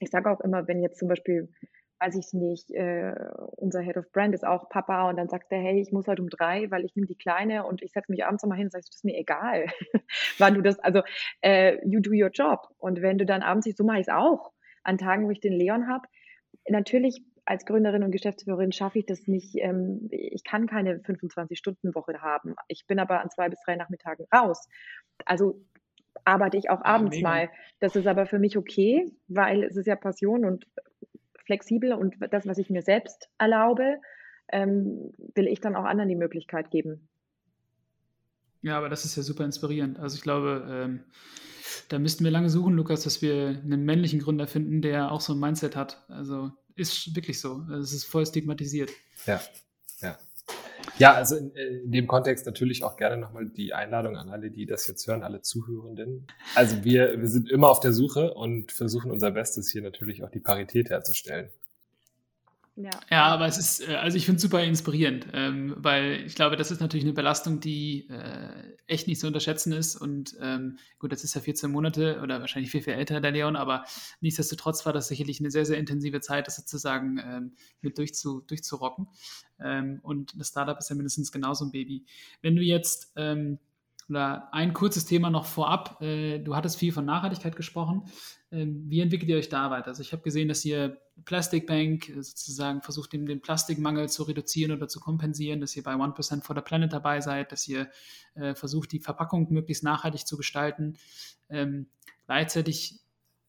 [0.00, 1.52] ich sage auch immer, wenn jetzt zum Beispiel,
[2.00, 3.14] weiß ich nicht, äh,
[3.56, 6.22] unser Head of Brand ist auch Papa und dann sagt er, hey, ich muss heute
[6.22, 8.72] um drei, weil ich nehme die Kleine und ich setze mich abends nochmal hin und
[8.72, 9.66] sagst, das ist mir egal,
[10.38, 11.02] wann du das, also
[11.42, 12.68] äh, you do your job.
[12.78, 14.52] Und wenn du dann abends siehst, so mache ich es auch,
[14.82, 16.06] an Tagen, wo ich den Leon habe,
[16.68, 19.54] natürlich als Gründerin und Geschäftsführerin schaffe ich das nicht.
[19.56, 22.56] Ähm, ich kann keine 25-Stunden-Woche haben.
[22.68, 24.68] Ich bin aber an zwei bis drei Nachmittagen raus.
[25.24, 25.64] Also
[26.24, 27.50] arbeite ich auch abends ja, mal.
[27.78, 30.66] Das ist aber für mich okay, weil es ist ja Passion und
[31.44, 34.00] flexibel und das, was ich mir selbst erlaube,
[34.48, 37.08] ähm, will ich dann auch anderen die Möglichkeit geben.
[38.62, 40.00] Ja, aber das ist ja super inspirierend.
[40.00, 41.04] Also ich glaube, ähm,
[41.88, 45.34] da müssten wir lange suchen, Lukas, dass wir einen männlichen Gründer finden, der auch so
[45.34, 46.04] ein Mindset hat.
[46.08, 47.64] Also ist wirklich so.
[47.68, 48.90] Also es ist voll stigmatisiert.
[49.26, 49.40] Ja,
[50.00, 50.18] ja.
[50.98, 54.66] Ja, also in, in, dem Kontext natürlich auch gerne nochmal die Einladung an alle, die
[54.66, 56.26] das jetzt hören, alle Zuhörenden.
[56.54, 60.30] Also wir, wir sind immer auf der Suche und versuchen unser Bestes, hier natürlich auch
[60.30, 61.50] die Parität herzustellen.
[62.78, 62.90] Ja.
[63.10, 66.56] ja, aber es ist, äh, also ich finde es super inspirierend, ähm, weil ich glaube,
[66.56, 69.96] das ist natürlich eine Belastung, die äh, echt nicht zu unterschätzen ist.
[69.96, 73.56] Und ähm, gut, das ist ja 14 Monate oder wahrscheinlich viel, viel älter, der Leon,
[73.56, 73.86] aber
[74.20, 79.08] nichtsdestotrotz war das sicherlich eine sehr, sehr intensive Zeit, das sozusagen ähm, mit durchzu, durchzurocken.
[79.58, 82.04] Ähm, und das Startup ist ja mindestens genauso ein Baby.
[82.42, 83.58] Wenn du jetzt ähm,
[84.08, 86.00] oder ein kurzes Thema noch vorab.
[86.00, 88.04] Äh, du hattest viel von Nachhaltigkeit gesprochen.
[88.52, 89.88] Ähm, wie entwickelt ihr euch da weiter?
[89.88, 94.22] Also ich habe gesehen, dass ihr Plastic Bank äh, sozusagen versucht, den, den, Plastikmangel zu
[94.22, 97.90] reduzieren oder zu kompensieren, dass ihr bei 1% for the Planet dabei seid, dass ihr
[98.34, 100.96] äh, versucht, die Verpackung möglichst nachhaltig zu gestalten.
[101.48, 101.88] Ähm,
[102.26, 103.00] gleichzeitig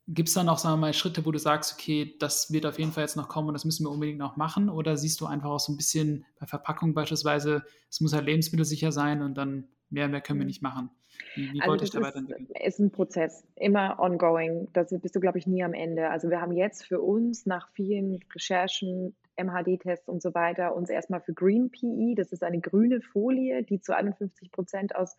[0.07, 2.79] Gibt es dann auch, sagen wir mal, Schritte, wo du sagst, okay, das wird auf
[2.79, 4.69] jeden Fall jetzt noch kommen und das müssen wir unbedingt noch machen?
[4.69, 8.91] Oder siehst du einfach auch so ein bisschen bei Verpackung beispielsweise, es muss halt lebensmittelsicher
[8.91, 10.47] sein und dann Mehr, mehr können wir mhm.
[10.47, 10.89] nicht machen.
[11.35, 12.47] Wie, wie also wollte ich da weiterentwickeln?
[12.53, 14.67] Es ist ein Prozess, immer ongoing.
[14.73, 16.09] Da bist du, glaube ich, nie am Ende.
[16.09, 21.21] Also wir haben jetzt für uns nach vielen Recherchen, MHD-Tests und so weiter uns erstmal
[21.21, 25.15] für Green PE, das ist eine grüne Folie, die zu 51 Prozent aus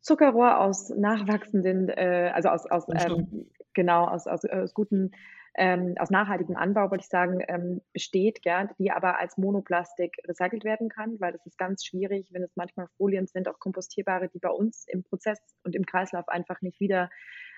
[0.00, 5.12] Zuckerrohr, aus nachwachsenden, äh, also aus, aus ähm, genau, aus, aus, aus guten
[5.54, 10.64] ähm, aus nachhaltigem Anbau, wollte ich sagen, ähm, besteht, ja, die aber als Monoplastik recycelt
[10.64, 14.38] werden kann, weil das ist ganz schwierig, wenn es manchmal Folien sind, auch kompostierbare, die
[14.38, 17.10] bei uns im Prozess und im Kreislauf einfach nicht wieder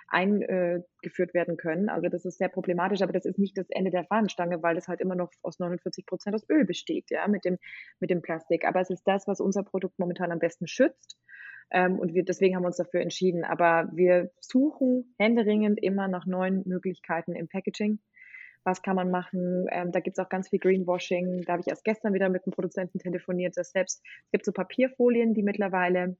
[0.08, 1.88] eingeführt äh, werden können.
[1.88, 4.88] Also das ist sehr problematisch, aber das ist nicht das Ende der Fahnenstange, weil das
[4.88, 7.58] halt immer noch aus 49 Prozent aus Öl besteht, ja, mit dem,
[8.00, 8.66] mit dem Plastik.
[8.66, 11.16] Aber es ist das, was unser Produkt momentan am besten schützt.
[11.70, 13.44] Ähm, und wir, deswegen haben wir uns dafür entschieden.
[13.44, 17.98] Aber wir suchen händeringend immer nach neuen Möglichkeiten im Packaging.
[18.64, 19.66] Was kann man machen?
[19.70, 21.42] Ähm, da gibt es auch ganz viel Greenwashing.
[21.42, 23.56] Da habe ich erst gestern wieder mit einem Produzenten telefoniert.
[23.56, 26.16] Das selbst, es gibt so Papierfolien, die mittlerweile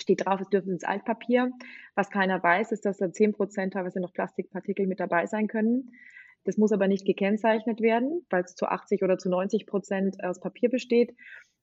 [0.00, 1.50] steht drauf, es dürfen ins Altpapier.
[1.96, 5.92] Was keiner weiß, ist, dass da 10 Prozent teilweise noch Plastikpartikel mit dabei sein können.
[6.48, 10.40] Das muss aber nicht gekennzeichnet werden, weil es zu 80 oder zu 90 Prozent aus
[10.40, 11.14] Papier besteht.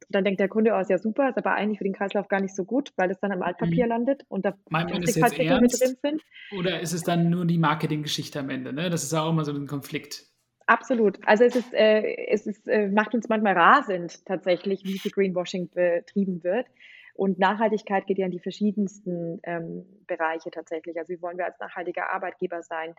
[0.09, 2.39] Dann denkt der Kunde, oh, ist ja super, ist aber eigentlich für den Kreislauf gar
[2.39, 3.89] nicht so gut, weil es dann am Altpapier mhm.
[3.89, 6.21] landet und da Plastikpartikel mit drin sind.
[6.55, 8.73] Oder ist es dann nur die Marketinggeschichte am Ende?
[8.73, 8.91] Ne?
[8.91, 10.27] Das ist auch immer so ein Konflikt.
[10.67, 11.17] Absolut.
[11.25, 15.71] Also es ist, äh, es ist, äh, macht uns manchmal rasend tatsächlich, wie viel Greenwashing
[15.71, 16.67] betrieben wird.
[17.15, 20.95] Und Nachhaltigkeit geht ja in die verschiedensten ähm, Bereiche tatsächlich.
[20.99, 22.93] Also wie wollen wir als nachhaltiger Arbeitgeber sein?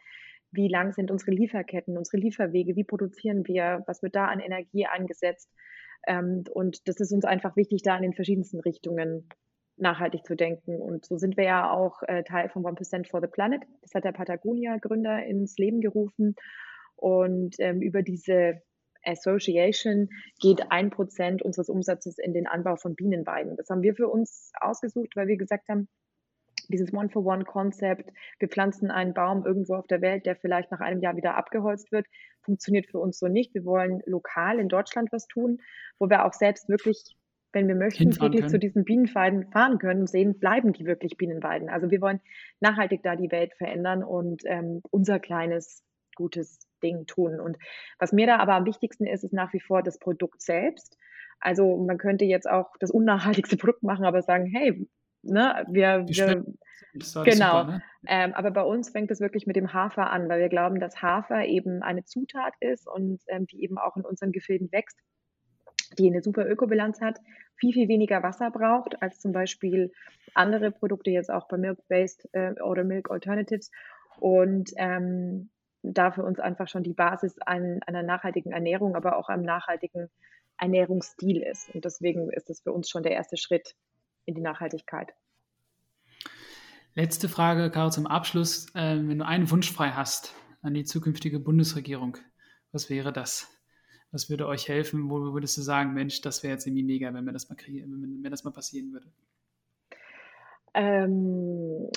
[0.52, 2.76] Wie lang sind unsere Lieferketten, unsere Lieferwege?
[2.76, 3.82] Wie produzieren wir?
[3.86, 5.50] Was wird da an Energie eingesetzt?
[6.06, 9.28] Ähm, und das ist uns einfach wichtig, da in den verschiedensten Richtungen
[9.76, 10.80] nachhaltig zu denken.
[10.80, 13.62] Und so sind wir ja auch äh, Teil von 1% for the Planet.
[13.82, 16.34] Das hat der Patagonia-Gründer ins Leben gerufen.
[16.96, 18.62] Und ähm, über diese
[19.04, 20.08] Association
[20.40, 23.56] geht ein Prozent unseres Umsatzes in den Anbau von Bienenweiden.
[23.56, 25.88] Das haben wir für uns ausgesucht, weil wir gesagt haben,
[26.68, 31.16] dieses One-for-One-Konzept, wir pflanzen einen Baum irgendwo auf der Welt, der vielleicht nach einem Jahr
[31.16, 32.06] wieder abgeholzt wird,
[32.42, 33.54] funktioniert für uns so nicht.
[33.54, 35.58] Wir wollen lokal in Deutschland was tun,
[35.98, 37.16] wo wir auch selbst wirklich,
[37.52, 41.68] wenn wir möchten, täglich zu diesen Bienenweiden fahren können und sehen, bleiben die wirklich Bienenweiden.
[41.68, 42.20] Also wir wollen
[42.60, 45.82] nachhaltig da die Welt verändern und ähm, unser kleines,
[46.14, 47.40] gutes Ding tun.
[47.40, 47.56] Und
[47.98, 50.98] was mir da aber am wichtigsten ist, ist nach wie vor das Produkt selbst.
[51.40, 54.86] Also man könnte jetzt auch das unnachhaltigste Produkt machen, aber sagen, hey,
[55.30, 55.64] Ne?
[55.68, 56.44] Wir, wir
[57.24, 57.60] genau.
[57.60, 57.82] Super, ne?
[58.06, 61.02] ähm, aber bei uns fängt es wirklich mit dem Hafer an, weil wir glauben, dass
[61.02, 64.98] Hafer eben eine Zutat ist und ähm, die eben auch in unseren Gefilden wächst,
[65.98, 67.18] die eine super Ökobilanz hat,
[67.56, 69.92] viel, viel weniger Wasser braucht als zum Beispiel
[70.34, 73.70] andere Produkte, jetzt auch bei Milk-Based äh, oder Milk Alternatives.
[74.18, 75.50] Und ähm,
[75.82, 80.08] da für uns einfach schon die Basis an, einer nachhaltigen Ernährung, aber auch einem nachhaltigen
[80.58, 81.74] Ernährungsstil ist.
[81.74, 83.74] Und deswegen ist das für uns schon der erste Schritt,
[84.26, 85.14] in die Nachhaltigkeit.
[86.94, 88.66] Letzte Frage, Caro, zum Abschluss.
[88.74, 92.18] Ähm, wenn du einen Wunsch frei hast an die zukünftige Bundesregierung,
[92.72, 93.48] was wäre das?
[94.12, 95.10] Was würde euch helfen?
[95.10, 98.20] Wo würdest du sagen, Mensch, das wäre jetzt irgendwie mega, wenn mir das mal, wenn
[98.20, 99.06] mir das mal passieren würde?
[100.74, 101.88] Ähm,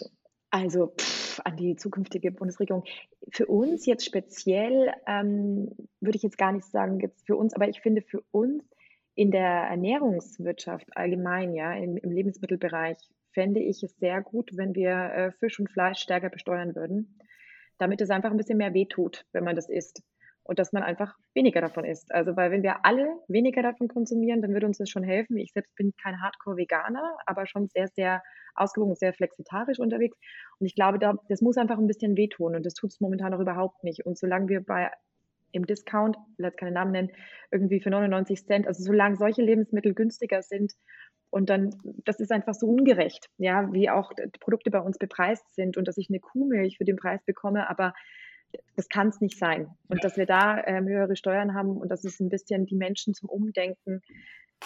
[0.50, 2.84] also, pff an die zukünftige Bundesregierung.
[3.32, 7.68] Für uns jetzt speziell ähm, würde ich jetzt gar nicht sagen, jetzt für uns, aber
[7.68, 8.64] ich finde für uns
[9.20, 12.98] in der Ernährungswirtschaft allgemein, ja, im, im Lebensmittelbereich,
[13.34, 17.20] fände ich es sehr gut, wenn wir äh, Fisch und Fleisch stärker besteuern würden,
[17.80, 20.04] damit es einfach ein bisschen mehr wehtut, wenn man das isst
[20.44, 22.14] und dass man einfach weniger davon isst.
[22.14, 25.36] Also, weil wenn wir alle weniger davon konsumieren, dann würde uns das schon helfen.
[25.36, 28.24] Ich selbst bin kein Hardcore-Veganer, aber schon sehr, sehr
[28.56, 30.18] ausgewogen, sehr flexitarisch unterwegs.
[30.60, 33.32] Und ich glaube, da, das muss einfach ein bisschen wehtun und das tut es momentan
[33.32, 34.06] noch überhaupt nicht.
[34.06, 34.90] Und solange wir bei
[35.52, 37.12] im Discount, ich will jetzt keine Namen nennen,
[37.52, 40.74] irgendwie für 99 Cent, also solange solche Lebensmittel günstiger sind
[41.30, 41.76] und dann,
[42.06, 45.98] das ist einfach so ungerecht, ja, wie auch Produkte bei uns bepreist sind und dass
[45.98, 47.94] ich eine Kuhmilch für den Preis bekomme, aber
[48.76, 49.70] das kann es nicht sein.
[49.90, 53.14] Und dass wir da ähm, höhere Steuern haben und dass es ein bisschen die Menschen
[53.14, 54.02] zum Umdenken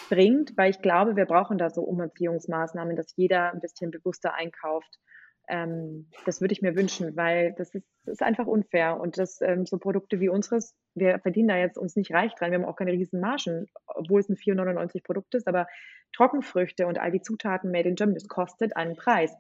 [0.09, 4.99] bringt, weil ich glaube, wir brauchen da so Umerziehungsmaßnahmen, dass jeder ein bisschen bewusster einkauft.
[5.47, 8.99] Ähm, das würde ich mir wünschen, weil das ist, das ist einfach unfair.
[8.99, 12.51] Und dass ähm, so Produkte wie unseres, wir verdienen da jetzt uns nicht reich dran,
[12.51, 15.67] wir haben auch keine riesen Margen, obwohl es ein 4,99 Produkt ist, aber
[16.13, 19.35] Trockenfrüchte und all die Zutaten made in Germany, das kostet einen Preis.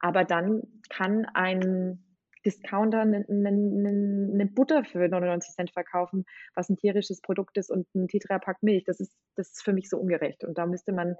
[0.00, 2.04] Aber dann kann ein
[2.44, 6.24] Discounter eine Butter für 99 Cent verkaufen,
[6.54, 8.84] was ein tierisches Produkt ist und ein Tetrapack Milch.
[8.84, 10.44] Das ist, das ist für mich so ungerecht.
[10.44, 11.16] Und da müsste man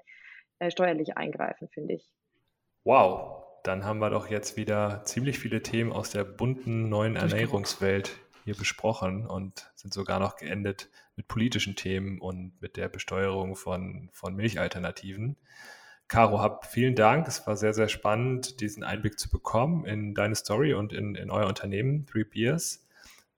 [0.59, 2.11] äh, steuerlich eingreifen, finde ich.
[2.83, 8.17] Wow, dann haben wir doch jetzt wieder ziemlich viele Themen aus der bunten neuen Ernährungswelt
[8.43, 14.09] hier besprochen und sind sogar noch geendet mit politischen Themen und mit der Besteuerung von,
[14.13, 15.37] von Milchalternativen.
[16.07, 17.27] Caro Hab, vielen Dank.
[17.27, 21.29] Es war sehr, sehr spannend, diesen Einblick zu bekommen in deine Story und in, in
[21.29, 22.85] euer Unternehmen, Three Beers.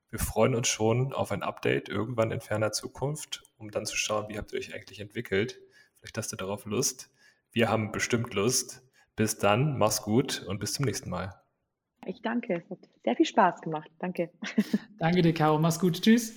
[0.09, 4.29] Wir freuen uns schon auf ein Update irgendwann in ferner Zukunft, um dann zu schauen,
[4.29, 5.59] wie habt ihr euch eigentlich entwickelt.
[5.99, 7.11] Vielleicht hast du darauf Lust.
[7.51, 8.83] Wir haben bestimmt Lust.
[9.15, 11.33] Bis dann, mach's gut und bis zum nächsten Mal.
[12.05, 12.55] Ich danke.
[12.55, 13.89] Es hat sehr viel Spaß gemacht.
[13.99, 14.31] Danke.
[14.99, 15.59] Danke dir, Caro.
[15.59, 16.01] Mach's gut.
[16.01, 16.33] Tschüss.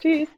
[0.00, 0.28] Tschüss.